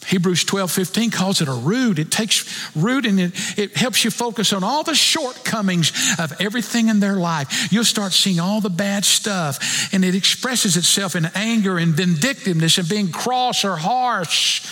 Hebrews 0.09 0.45
12, 0.45 0.71
15 0.71 1.11
calls 1.11 1.43
it 1.43 1.49
a 1.49 1.53
root. 1.53 1.99
It 1.99 2.11
takes 2.11 2.75
root 2.75 3.05
and 3.05 3.21
it, 3.21 3.59
it 3.59 3.77
helps 3.77 4.05
you 4.05 4.11
focus 4.11 4.55
on 4.55 4.65
all 4.65 4.83
the 4.83 4.95
shortcomings 4.95 5.93
of 6.19 6.33
everything 6.41 6.89
in 6.89 6.99
their 6.99 7.17
life. 7.17 7.71
You'll 7.71 7.85
start 7.85 8.15
seeing 8.15 8.41
all 8.41 8.63
the 8.63 8.71
bad 8.71 9.05
stuff, 9.05 9.93
and 9.93 10.07
it 10.07 10.15
expresses 10.15 10.79
itself 10.79 11.15
in 11.15 11.27
anger 11.35 11.77
and 11.77 11.93
vindictiveness 11.93 12.79
and 12.79 12.89
being 12.89 13.13
cross 13.13 13.67
or 13.67 13.77
harsh. 13.77 14.67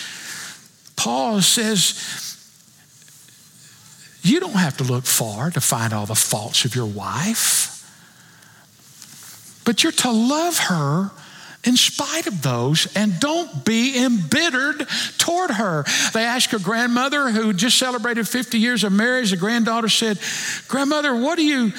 Paul 0.95 1.41
says, 1.41 1.93
you 4.23 4.39
don't 4.39 4.53
have 4.53 4.77
to 4.77 4.83
look 4.83 5.05
far 5.05 5.51
to 5.51 5.61
find 5.61 5.93
all 5.93 6.07
the 6.07 6.15
faults 6.15 6.65
of 6.65 6.75
your 6.75 6.87
wife, 6.87 7.75
but 9.65 9.83
you're 9.83 9.91
to 9.91 10.11
love 10.11 10.57
her 10.57 11.11
in 11.67 11.75
spite 11.75 12.27
of 12.27 12.41
those 12.41 12.87
and 12.95 13.19
don't 13.19 13.65
be 13.65 14.01
embittered 14.01 14.87
toward 15.17 15.51
her. 15.51 15.83
They 16.13 16.23
asked 16.23 16.51
her 16.51 16.59
grandmother, 16.59 17.29
who 17.29 17.51
just 17.51 17.77
celebrated 17.77 18.27
50 18.27 18.57
years 18.57 18.85
of 18.85 18.93
marriage, 18.93 19.31
the 19.31 19.37
granddaughter 19.37 19.89
said, 19.89 20.17
Grandmother, 20.67 21.13
what 21.15 21.37
do 21.37 21.45
you. 21.45 21.73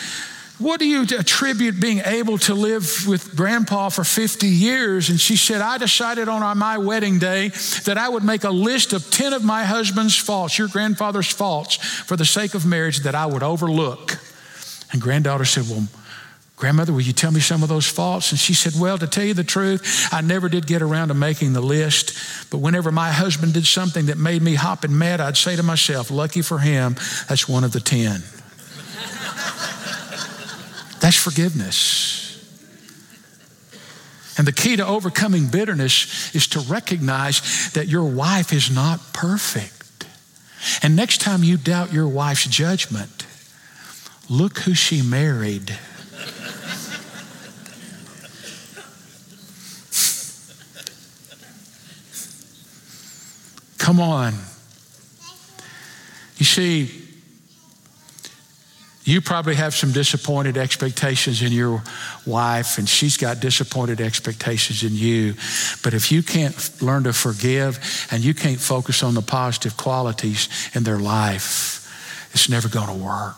What 0.58 0.80
do 0.80 0.88
you 0.88 1.02
attribute 1.02 1.80
being 1.80 2.00
able 2.04 2.36
to 2.38 2.54
live 2.54 3.06
with 3.06 3.36
grandpa 3.36 3.90
for 3.90 4.02
50 4.02 4.48
years? 4.48 5.08
And 5.08 5.20
she 5.20 5.36
said, 5.36 5.60
I 5.60 5.78
decided 5.78 6.28
on 6.28 6.58
my 6.58 6.78
wedding 6.78 7.20
day 7.20 7.50
that 7.84 7.96
I 7.96 8.08
would 8.08 8.24
make 8.24 8.42
a 8.42 8.50
list 8.50 8.92
of 8.92 9.08
10 9.08 9.34
of 9.34 9.44
my 9.44 9.62
husband's 9.62 10.16
faults, 10.16 10.58
your 10.58 10.66
grandfather's 10.66 11.30
faults, 11.30 11.76
for 11.76 12.16
the 12.16 12.24
sake 12.24 12.54
of 12.54 12.66
marriage 12.66 12.98
that 13.04 13.14
I 13.14 13.26
would 13.26 13.44
overlook. 13.44 14.18
And 14.90 15.00
granddaughter 15.00 15.44
said, 15.44 15.62
Well, 15.70 15.86
Grandmother, 16.58 16.92
will 16.92 17.02
you 17.02 17.12
tell 17.12 17.30
me 17.30 17.38
some 17.38 17.62
of 17.62 17.68
those 17.68 17.86
faults? 17.86 18.32
And 18.32 18.38
she 18.38 18.52
said, 18.52 18.72
Well, 18.76 18.98
to 18.98 19.06
tell 19.06 19.24
you 19.24 19.32
the 19.32 19.44
truth, 19.44 20.08
I 20.10 20.22
never 20.22 20.48
did 20.48 20.66
get 20.66 20.82
around 20.82 21.08
to 21.08 21.14
making 21.14 21.52
the 21.52 21.60
list. 21.60 22.18
But 22.50 22.58
whenever 22.58 22.90
my 22.90 23.12
husband 23.12 23.54
did 23.54 23.64
something 23.64 24.06
that 24.06 24.18
made 24.18 24.42
me 24.42 24.54
hop 24.54 24.82
and 24.82 24.98
mad, 24.98 25.20
I'd 25.20 25.36
say 25.36 25.54
to 25.54 25.62
myself, 25.62 26.10
Lucky 26.10 26.42
for 26.42 26.58
him, 26.58 26.96
that's 27.28 27.48
one 27.48 27.62
of 27.62 27.70
the 27.70 27.78
10. 27.78 28.10
that's 31.00 31.14
forgiveness. 31.14 32.16
And 34.36 34.44
the 34.44 34.52
key 34.52 34.74
to 34.76 34.86
overcoming 34.86 35.46
bitterness 35.46 36.34
is 36.34 36.48
to 36.48 36.60
recognize 36.60 37.70
that 37.74 37.86
your 37.86 38.04
wife 38.04 38.52
is 38.52 38.68
not 38.68 39.00
perfect. 39.12 40.06
And 40.82 40.96
next 40.96 41.20
time 41.20 41.44
you 41.44 41.56
doubt 41.56 41.92
your 41.92 42.08
wife's 42.08 42.46
judgment, 42.46 43.26
look 44.28 44.58
who 44.58 44.74
she 44.74 45.02
married. 45.02 45.78
Come 53.88 54.00
on. 54.00 54.34
You 56.36 56.44
see, 56.44 56.90
you 59.04 59.22
probably 59.22 59.54
have 59.54 59.74
some 59.74 59.92
disappointed 59.92 60.58
expectations 60.58 61.40
in 61.40 61.52
your 61.52 61.82
wife, 62.26 62.76
and 62.76 62.86
she's 62.86 63.16
got 63.16 63.40
disappointed 63.40 64.02
expectations 64.02 64.82
in 64.82 64.94
you. 64.94 65.36
But 65.82 65.94
if 65.94 66.12
you 66.12 66.22
can't 66.22 66.82
learn 66.82 67.04
to 67.04 67.14
forgive 67.14 68.06
and 68.10 68.22
you 68.22 68.34
can't 68.34 68.60
focus 68.60 69.02
on 69.02 69.14
the 69.14 69.22
positive 69.22 69.78
qualities 69.78 70.50
in 70.74 70.84
their 70.84 70.98
life, 70.98 72.28
it's 72.34 72.50
never 72.50 72.68
going 72.68 72.88
to 72.88 73.02
work. 73.02 73.36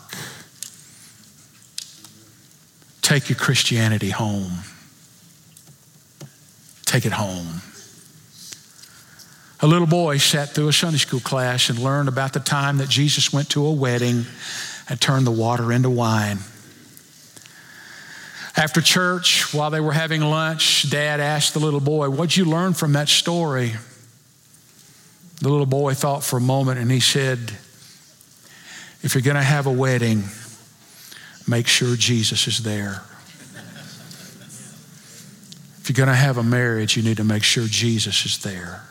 Take 3.01 3.29
your 3.29 3.37
Christianity 3.37 4.09
home. 4.09 4.51
Take 6.83 7.05
it 7.05 7.13
home. 7.13 7.61
A 9.63 9.67
little 9.67 9.87
boy 9.87 10.17
sat 10.17 10.49
through 10.49 10.69
a 10.69 10.73
Sunday 10.73 10.97
school 10.97 11.19
class 11.19 11.69
and 11.69 11.77
learned 11.77 12.09
about 12.09 12.33
the 12.33 12.39
time 12.39 12.77
that 12.77 12.89
Jesus 12.89 13.31
went 13.31 13.49
to 13.51 13.63
a 13.63 13.71
wedding 13.71 14.25
and 14.89 14.99
turned 14.99 15.27
the 15.27 15.31
water 15.31 15.71
into 15.71 15.89
wine. 15.89 16.39
After 18.57 18.81
church, 18.81 19.53
while 19.53 19.69
they 19.69 19.79
were 19.79 19.91
having 19.91 20.21
lunch, 20.21 20.89
Dad 20.89 21.19
asked 21.19 21.53
the 21.53 21.59
little 21.59 21.79
boy, 21.79 22.09
What'd 22.09 22.35
you 22.35 22.45
learn 22.45 22.73
from 22.73 22.93
that 22.93 23.07
story? 23.07 23.73
The 25.41 25.49
little 25.49 25.67
boy 25.67 25.93
thought 25.93 26.23
for 26.23 26.37
a 26.37 26.41
moment 26.41 26.79
and 26.79 26.89
he 26.91 26.99
said, 26.99 27.37
If 29.03 29.13
you're 29.13 29.21
going 29.21 29.35
to 29.35 29.43
have 29.43 29.67
a 29.67 29.71
wedding, 29.71 30.23
make 31.47 31.67
sure 31.67 31.95
Jesus 31.95 32.47
is 32.47 32.63
there. 32.63 33.03
If 35.79 35.85
you're 35.87 36.05
going 36.05 36.09
to 36.09 36.15
have 36.15 36.37
a 36.39 36.43
marriage, 36.43 36.97
you 36.97 37.03
need 37.03 37.17
to 37.17 37.23
make 37.23 37.43
sure 37.43 37.65
Jesus 37.67 38.25
is 38.25 38.39
there. 38.39 38.81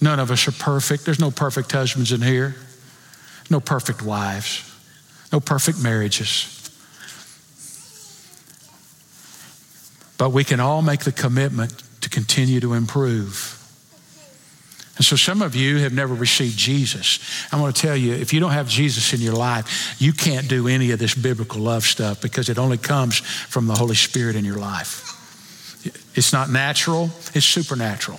None 0.00 0.20
of 0.20 0.30
us 0.30 0.46
are 0.46 0.52
perfect. 0.52 1.04
There's 1.04 1.18
no 1.18 1.30
perfect 1.30 1.72
husbands 1.72 2.12
in 2.12 2.22
here, 2.22 2.54
no 3.50 3.60
perfect 3.60 4.02
wives, 4.02 4.64
no 5.32 5.40
perfect 5.40 5.82
marriages. 5.82 6.54
But 10.18 10.30
we 10.30 10.44
can 10.44 10.60
all 10.60 10.82
make 10.82 11.00
the 11.00 11.12
commitment 11.12 11.82
to 12.00 12.10
continue 12.10 12.60
to 12.60 12.74
improve. 12.74 13.54
And 14.96 15.04
so 15.04 15.14
some 15.14 15.42
of 15.42 15.54
you 15.54 15.78
have 15.78 15.92
never 15.92 16.12
received 16.12 16.58
Jesus. 16.58 17.20
I'm 17.52 17.60
going 17.60 17.72
to 17.72 17.80
tell 17.80 17.96
you, 17.96 18.14
if 18.14 18.32
you 18.32 18.40
don't 18.40 18.50
have 18.50 18.68
Jesus 18.68 19.12
in 19.12 19.20
your 19.20 19.34
life, 19.34 19.94
you 20.00 20.12
can't 20.12 20.48
do 20.48 20.66
any 20.66 20.90
of 20.90 20.98
this 20.98 21.14
biblical 21.14 21.60
love 21.60 21.84
stuff 21.84 22.20
because 22.20 22.48
it 22.48 22.58
only 22.58 22.78
comes 22.78 23.18
from 23.18 23.68
the 23.68 23.74
Holy 23.74 23.94
Spirit 23.94 24.34
in 24.34 24.44
your 24.44 24.58
life. 24.58 25.14
It's 26.16 26.32
not 26.32 26.50
natural, 26.50 27.10
it's 27.32 27.46
supernatural. 27.46 28.18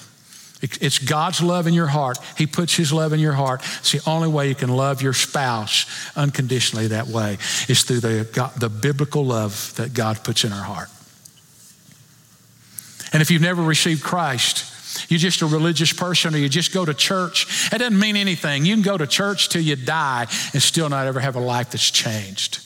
It's 0.62 1.00
God's 1.00 1.42
love 1.42 1.68
in 1.68 1.74
your 1.74 1.88
heart. 1.88 2.18
He 2.38 2.46
puts 2.46 2.76
His 2.76 2.92
love 2.92 3.14
in 3.14 3.20
your 3.20 3.34
heart. 3.34 3.62
It's 3.80 3.94
the 3.94 4.02
only 4.10 4.28
way 4.28 4.50
you 4.50 4.56
can 4.56 4.70
love 4.70 5.02
your 5.02 5.14
spouse 5.14 5.86
unconditionally 6.18 6.88
that 6.88 7.08
way 7.08 7.38
is 7.70 7.84
through 7.84 8.02
the, 8.02 8.52
the 8.58 8.70
biblical 8.70 9.26
love 9.26 9.74
that 9.78 9.94
God 9.94 10.24
puts 10.24 10.44
in 10.44 10.52
our 10.52 10.64
heart. 10.64 10.90
And 13.14 13.22
if 13.22 13.32
you've 13.32 13.42
never 13.42 13.64
received 13.64 14.04
Christ, 14.04 14.66
You're 15.08 15.20
just 15.20 15.42
a 15.42 15.46
religious 15.46 15.94
person 15.94 16.36
or 16.36 16.38
you 16.38 16.50
just 16.50 16.74
go 16.74 16.86
to 16.86 16.94
church. 16.94 17.70
It 17.72 17.78
doesn't 17.78 17.98
mean 17.98 18.16
anything. 18.16 18.66
You 18.66 18.76
can 18.76 18.84
go 18.84 18.98
to 18.98 19.08
church 19.08 19.50
till 19.50 19.62
you 19.62 19.76
die 19.76 20.28
and 20.54 20.62
still 20.62 20.90
not 20.90 21.08
ever 21.08 21.20
have 21.20 21.36
a 21.36 21.40
life 21.40 21.72
that's 21.72 21.90
changed. 21.90 22.60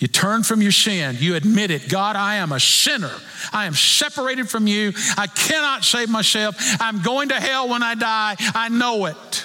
You 0.00 0.08
turn 0.08 0.42
from 0.42 0.62
your 0.62 0.72
sin. 0.72 1.16
You 1.20 1.36
admit 1.36 1.70
it. 1.70 1.90
God, 1.90 2.16
I 2.16 2.36
am 2.36 2.52
a 2.52 2.58
sinner. 2.58 3.12
I 3.52 3.66
am 3.66 3.74
separated 3.74 4.48
from 4.48 4.66
you. 4.66 4.94
I 5.16 5.26
cannot 5.26 5.84
save 5.84 6.08
myself. 6.08 6.56
I'm 6.80 7.02
going 7.02 7.28
to 7.28 7.34
hell 7.34 7.68
when 7.68 7.82
I 7.82 7.94
die. 7.94 8.36
I 8.54 8.70
know 8.70 9.04
it. 9.04 9.44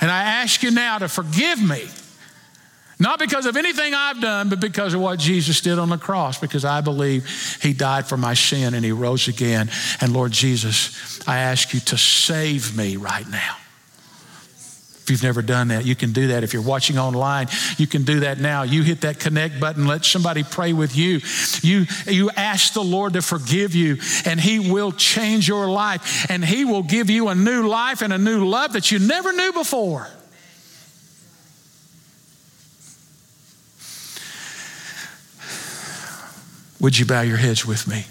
And 0.00 0.10
I 0.10 0.22
ask 0.22 0.62
you 0.62 0.70
now 0.70 0.98
to 0.98 1.08
forgive 1.08 1.62
me. 1.62 1.86
Not 2.98 3.18
because 3.18 3.46
of 3.46 3.56
anything 3.56 3.94
I've 3.94 4.20
done, 4.20 4.48
but 4.48 4.58
because 4.58 4.94
of 4.94 5.00
what 5.00 5.18
Jesus 5.18 5.60
did 5.60 5.78
on 5.78 5.88
the 5.88 5.98
cross, 5.98 6.38
because 6.40 6.64
I 6.64 6.80
believe 6.80 7.58
He 7.62 7.72
died 7.72 8.06
for 8.06 8.16
my 8.16 8.34
sin 8.34 8.74
and 8.74 8.84
He 8.84 8.90
rose 8.90 9.28
again. 9.28 9.70
And 10.00 10.14
Lord 10.14 10.32
Jesus, 10.32 11.20
I 11.28 11.38
ask 11.38 11.74
you 11.74 11.80
to 11.80 11.98
save 11.98 12.76
me 12.76 12.96
right 12.96 13.28
now. 13.28 13.56
If 15.08 15.12
you've 15.12 15.22
never 15.22 15.40
done 15.40 15.68
that, 15.68 15.86
you 15.86 15.96
can 15.96 16.12
do 16.12 16.26
that. 16.26 16.44
If 16.44 16.52
you're 16.52 16.60
watching 16.60 16.98
online, 16.98 17.48
you 17.78 17.86
can 17.86 18.04
do 18.04 18.20
that 18.20 18.40
now. 18.40 18.64
You 18.64 18.82
hit 18.82 19.00
that 19.00 19.18
connect 19.18 19.58
button, 19.58 19.86
let 19.86 20.04
somebody 20.04 20.42
pray 20.42 20.74
with 20.74 20.94
you. 20.94 21.22
You, 21.62 21.86
you 22.06 22.28
ask 22.32 22.74
the 22.74 22.84
Lord 22.84 23.14
to 23.14 23.22
forgive 23.22 23.74
you, 23.74 23.96
and 24.26 24.38
He 24.38 24.58
will 24.58 24.92
change 24.92 25.48
your 25.48 25.66
life, 25.66 26.30
and 26.30 26.44
He 26.44 26.66
will 26.66 26.82
give 26.82 27.08
you 27.08 27.28
a 27.28 27.34
new 27.34 27.66
life 27.66 28.02
and 28.02 28.12
a 28.12 28.18
new 28.18 28.46
love 28.46 28.74
that 28.74 28.90
you 28.90 28.98
never 28.98 29.32
knew 29.32 29.50
before. 29.54 30.06
Would 36.80 36.98
you 36.98 37.06
bow 37.06 37.22
your 37.22 37.38
heads 37.38 37.64
with 37.64 37.88
me? 37.88 38.04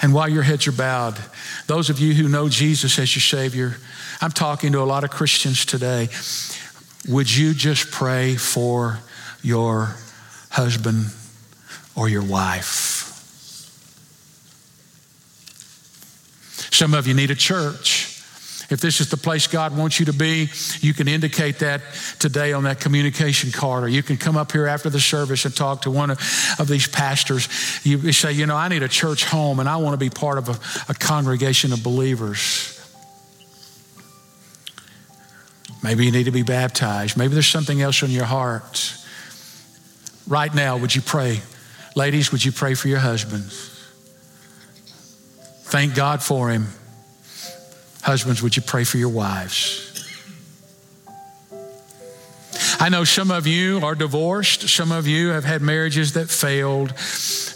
And 0.00 0.14
while 0.14 0.28
your 0.28 0.44
heads 0.44 0.68
are 0.68 0.72
bowed, 0.72 1.18
those 1.66 1.90
of 1.90 1.98
you 1.98 2.14
who 2.14 2.28
know 2.28 2.48
Jesus 2.48 3.00
as 3.00 3.16
your 3.16 3.20
Savior, 3.20 3.78
I'm 4.22 4.32
talking 4.32 4.72
to 4.72 4.80
a 4.80 4.84
lot 4.84 5.02
of 5.02 5.10
Christians 5.10 5.64
today. 5.64 6.08
Would 7.08 7.34
you 7.34 7.54
just 7.54 7.90
pray 7.90 8.36
for 8.36 8.98
your 9.42 9.96
husband 10.50 11.06
or 11.96 12.06
your 12.06 12.22
wife? 12.22 12.98
Some 16.70 16.92
of 16.92 17.06
you 17.06 17.14
need 17.14 17.30
a 17.30 17.34
church. 17.34 18.08
If 18.68 18.80
this 18.80 19.00
is 19.00 19.08
the 19.08 19.16
place 19.16 19.46
God 19.46 19.76
wants 19.76 19.98
you 19.98 20.06
to 20.06 20.12
be, 20.12 20.50
you 20.80 20.92
can 20.92 21.08
indicate 21.08 21.58
that 21.60 21.80
today 22.18 22.52
on 22.52 22.64
that 22.64 22.78
communication 22.78 23.50
card, 23.50 23.84
or 23.84 23.88
you 23.88 24.02
can 24.02 24.18
come 24.18 24.36
up 24.36 24.52
here 24.52 24.66
after 24.66 24.90
the 24.90 25.00
service 25.00 25.46
and 25.46 25.56
talk 25.56 25.82
to 25.82 25.90
one 25.90 26.10
of, 26.10 26.20
of 26.58 26.68
these 26.68 26.86
pastors. 26.86 27.48
You 27.84 28.12
say, 28.12 28.32
You 28.32 28.46
know, 28.46 28.56
I 28.56 28.68
need 28.68 28.82
a 28.82 28.88
church 28.88 29.24
home 29.24 29.60
and 29.60 29.68
I 29.68 29.78
want 29.78 29.94
to 29.94 29.98
be 29.98 30.10
part 30.10 30.36
of 30.38 30.48
a, 30.50 30.92
a 30.92 30.94
congregation 30.94 31.72
of 31.72 31.82
believers. 31.82 32.69
Maybe 35.82 36.04
you 36.04 36.12
need 36.12 36.24
to 36.24 36.30
be 36.30 36.42
baptized. 36.42 37.16
Maybe 37.16 37.34
there's 37.34 37.46
something 37.46 37.80
else 37.80 38.02
on 38.02 38.10
your 38.10 38.24
heart. 38.24 38.94
Right 40.26 40.54
now, 40.54 40.76
would 40.76 40.94
you 40.94 41.00
pray? 41.00 41.40
Ladies, 41.96 42.30
would 42.32 42.44
you 42.44 42.52
pray 42.52 42.74
for 42.74 42.88
your 42.88 42.98
husbands? 42.98 43.68
Thank 45.64 45.94
God 45.94 46.22
for 46.22 46.50
him. 46.50 46.68
Husbands, 48.02 48.42
would 48.42 48.56
you 48.56 48.62
pray 48.62 48.84
for 48.84 48.98
your 48.98 49.08
wives? 49.08 49.86
I 52.78 52.88
know 52.88 53.04
some 53.04 53.30
of 53.30 53.46
you 53.46 53.80
are 53.82 53.94
divorced. 53.94 54.68
Some 54.68 54.90
of 54.90 55.06
you 55.06 55.28
have 55.28 55.44
had 55.44 55.60
marriages 55.60 56.14
that 56.14 56.30
failed. 56.30 56.94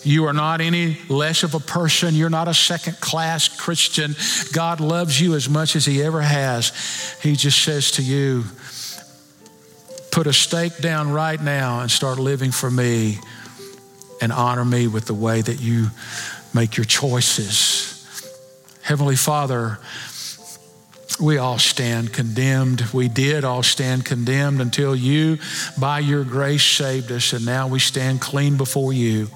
You 0.02 0.26
are 0.26 0.34
not 0.34 0.60
any 0.60 0.98
less 1.08 1.42
of 1.42 1.54
a 1.54 1.60
person. 1.60 2.14
You're 2.14 2.28
not 2.28 2.46
a 2.46 2.52
second 2.52 3.00
class 3.00 3.48
Christian. 3.64 4.14
God 4.52 4.80
loves 4.80 5.18
you 5.18 5.34
as 5.34 5.48
much 5.48 5.74
as 5.74 5.86
He 5.86 6.02
ever 6.02 6.20
has. 6.20 7.18
He 7.22 7.34
just 7.34 7.62
says 7.62 7.92
to 7.92 8.02
you, 8.02 8.44
put 10.10 10.26
a 10.26 10.34
stake 10.34 10.76
down 10.78 11.10
right 11.10 11.40
now 11.40 11.80
and 11.80 11.90
start 11.90 12.18
living 12.18 12.52
for 12.52 12.70
me 12.70 13.18
and 14.20 14.32
honor 14.32 14.66
me 14.66 14.86
with 14.86 15.06
the 15.06 15.14
way 15.14 15.40
that 15.40 15.62
you 15.62 15.86
make 16.52 16.76
your 16.76 16.84
choices. 16.84 17.90
Heavenly 18.82 19.16
Father, 19.16 19.78
we 21.18 21.38
all 21.38 21.58
stand 21.58 22.12
condemned. 22.12 22.84
We 22.92 23.08
did 23.08 23.44
all 23.44 23.62
stand 23.62 24.04
condemned 24.04 24.60
until 24.60 24.94
you, 24.94 25.38
by 25.80 26.00
your 26.00 26.24
grace, 26.24 26.64
saved 26.64 27.10
us, 27.10 27.32
and 27.32 27.46
now 27.46 27.66
we 27.68 27.78
stand 27.78 28.20
clean 28.20 28.58
before 28.58 28.92
you. 28.92 29.30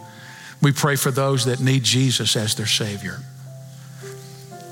We 0.60 0.72
pray 0.72 0.96
for 0.96 1.10
those 1.10 1.46
that 1.46 1.60
need 1.60 1.82
Jesus 1.82 2.36
as 2.36 2.56
their 2.56 2.66
Savior. 2.66 3.20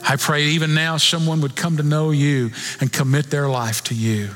I 0.08 0.16
pray 0.16 0.44
even 0.44 0.74
now 0.74 0.96
someone 0.96 1.40
would 1.40 1.56
come 1.56 1.78
to 1.78 1.82
know 1.82 2.10
you 2.10 2.52
and 2.80 2.92
commit 2.92 3.30
their 3.30 3.48
life 3.48 3.84
to 3.84 3.94
you. 3.94 4.30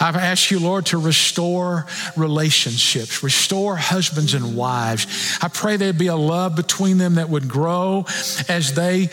I've 0.00 0.16
asked 0.16 0.50
you, 0.50 0.58
Lord, 0.58 0.86
to 0.86 0.98
restore 0.98 1.86
relationships, 2.16 3.22
restore 3.22 3.76
husbands 3.76 4.34
and 4.34 4.56
wives. 4.56 5.38
I 5.42 5.48
pray 5.48 5.76
there'd 5.76 5.98
be 5.98 6.06
a 6.06 6.16
love 6.16 6.56
between 6.56 6.98
them 6.98 7.16
that 7.16 7.28
would 7.28 7.48
grow 7.48 8.06
as 8.48 8.74
they 8.74 9.10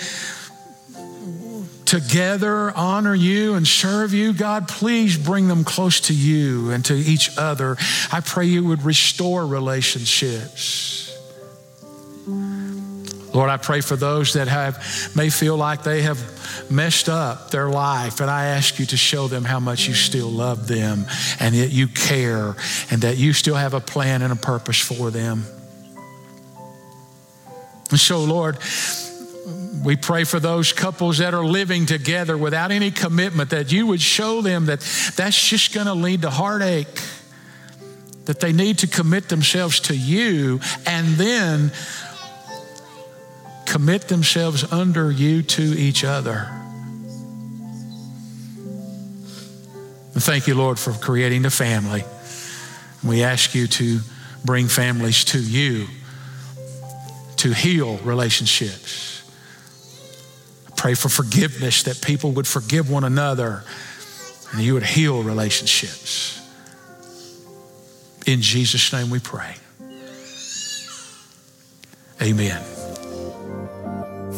together 1.90 2.72
honor 2.76 3.16
you 3.16 3.56
and 3.56 3.68
serve 3.68 4.14
you, 4.14 4.32
God, 4.32 4.68
please 4.68 5.18
bring 5.18 5.48
them 5.48 5.64
close 5.64 6.02
to 6.02 6.14
you 6.14 6.70
and 6.70 6.86
to 6.86 6.94
each 6.94 7.36
other. 7.36 7.78
I 8.12 8.22
pray 8.22 8.46
you 8.46 8.64
would 8.66 8.84
restore 8.84 9.46
relationships. 9.48 11.18
Lord, 13.40 13.50
I 13.50 13.56
pray 13.56 13.80
for 13.80 13.96
those 13.96 14.34
that 14.34 14.50
have 14.50 15.16
may 15.16 15.30
feel 15.30 15.56
like 15.56 15.84
they 15.84 16.02
have 16.02 16.20
messed 16.70 17.08
up 17.08 17.52
their 17.52 17.70
life, 17.70 18.20
and 18.20 18.30
I 18.30 18.48
ask 18.48 18.78
you 18.80 18.86
to 18.88 18.98
show 18.98 19.30
them 19.30 19.46
how 19.46 19.62
much 19.62 19.88
you 19.88 19.94
still 19.94 20.28
love 20.28 20.68
them 20.68 21.06
and 21.40 21.56
that 21.56 21.70
you 21.70 21.88
care 21.88 22.58
and 22.92 23.02
that 23.04 23.16
you 23.16 23.32
still 23.32 23.56
have 23.56 23.74
a 23.74 23.80
plan 23.80 24.24
and 24.24 24.34
a 24.34 24.36
purpose 24.36 24.78
for 24.78 25.10
them. 25.10 25.46
And 27.92 27.98
so, 27.98 28.26
Lord, 28.26 28.58
we 29.86 29.96
pray 29.96 30.26
for 30.26 30.42
those 30.42 30.74
couples 30.74 31.20
that 31.20 31.34
are 31.34 31.46
living 31.46 31.86
together 31.86 32.38
without 32.38 32.72
any 32.72 32.92
commitment, 32.92 33.52
that 33.52 33.72
you 33.72 33.88
would 33.88 34.02
show 34.02 34.42
them 34.42 34.66
that 34.66 34.82
that's 35.16 35.48
just 35.48 35.74
going 35.74 35.88
to 35.88 35.94
lead 35.94 36.24
to 36.24 36.30
heartache, 36.30 36.88
that 38.26 38.42
they 38.42 38.52
need 38.52 38.80
to 38.80 38.88
commit 38.88 39.30
themselves 39.30 39.80
to 39.80 39.96
you 39.96 40.60
and 40.86 41.16
then 41.16 41.72
commit 43.70 44.08
themselves 44.08 44.72
under 44.72 45.12
you 45.12 45.44
to 45.44 45.62
each 45.62 46.04
other. 46.04 46.50
And 50.14 50.24
thank 50.24 50.48
you, 50.48 50.56
Lord, 50.56 50.78
for 50.80 50.92
creating 50.92 51.44
the 51.44 51.52
family. 51.52 52.04
We 53.04 53.24
ask 53.24 53.56
you 53.56 53.68
to 53.68 54.00
bring 54.44 54.68
families 54.68 55.24
to 55.26 55.40
you 55.42 55.88
to 57.38 57.54
heal 57.54 57.98
relationships 58.00 59.10
Pray 60.80 60.94
for 60.94 61.10
forgiveness, 61.10 61.84
that 61.84 62.02
people 62.02 62.32
would 62.32 62.48
forgive 62.48 62.90
one 62.90 63.04
another 63.04 63.66
and 64.54 64.62
you 64.62 64.76
would 64.76 64.86
heal 64.86 65.22
relationships. 65.22 66.40
In 68.26 68.42
Jesus' 68.42 68.94
name 68.94 69.10
we 69.10 69.20
pray. 69.20 69.56
Amen. 72.22 72.79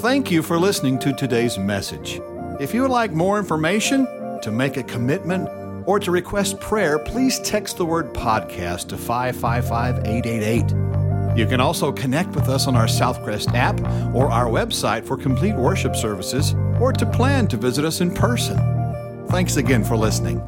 Thank 0.01 0.31
you 0.31 0.41
for 0.41 0.57
listening 0.57 0.97
to 0.97 1.13
today's 1.13 1.59
message. 1.59 2.19
If 2.59 2.73
you 2.73 2.81
would 2.81 2.89
like 2.89 3.11
more 3.11 3.37
information, 3.37 4.07
to 4.41 4.51
make 4.51 4.77
a 4.77 4.81
commitment, 4.81 5.47
or 5.85 5.99
to 5.99 6.09
request 6.09 6.59
prayer, 6.59 6.97
please 6.97 7.39
text 7.41 7.77
the 7.77 7.85
word 7.85 8.11
podcast 8.11 8.87
to 8.87 8.97
555 8.97 9.99
888. 9.99 11.37
You 11.37 11.45
can 11.45 11.61
also 11.61 11.91
connect 11.91 12.29
with 12.29 12.49
us 12.49 12.65
on 12.65 12.75
our 12.75 12.87
Southcrest 12.87 13.53
app 13.53 13.79
or 14.15 14.31
our 14.31 14.47
website 14.47 15.05
for 15.05 15.17
complete 15.17 15.53
worship 15.53 15.95
services 15.95 16.55
or 16.79 16.91
to 16.93 17.05
plan 17.05 17.47
to 17.49 17.57
visit 17.57 17.85
us 17.85 18.01
in 18.01 18.11
person. 18.11 18.57
Thanks 19.27 19.57
again 19.57 19.83
for 19.83 19.95
listening. 19.95 20.41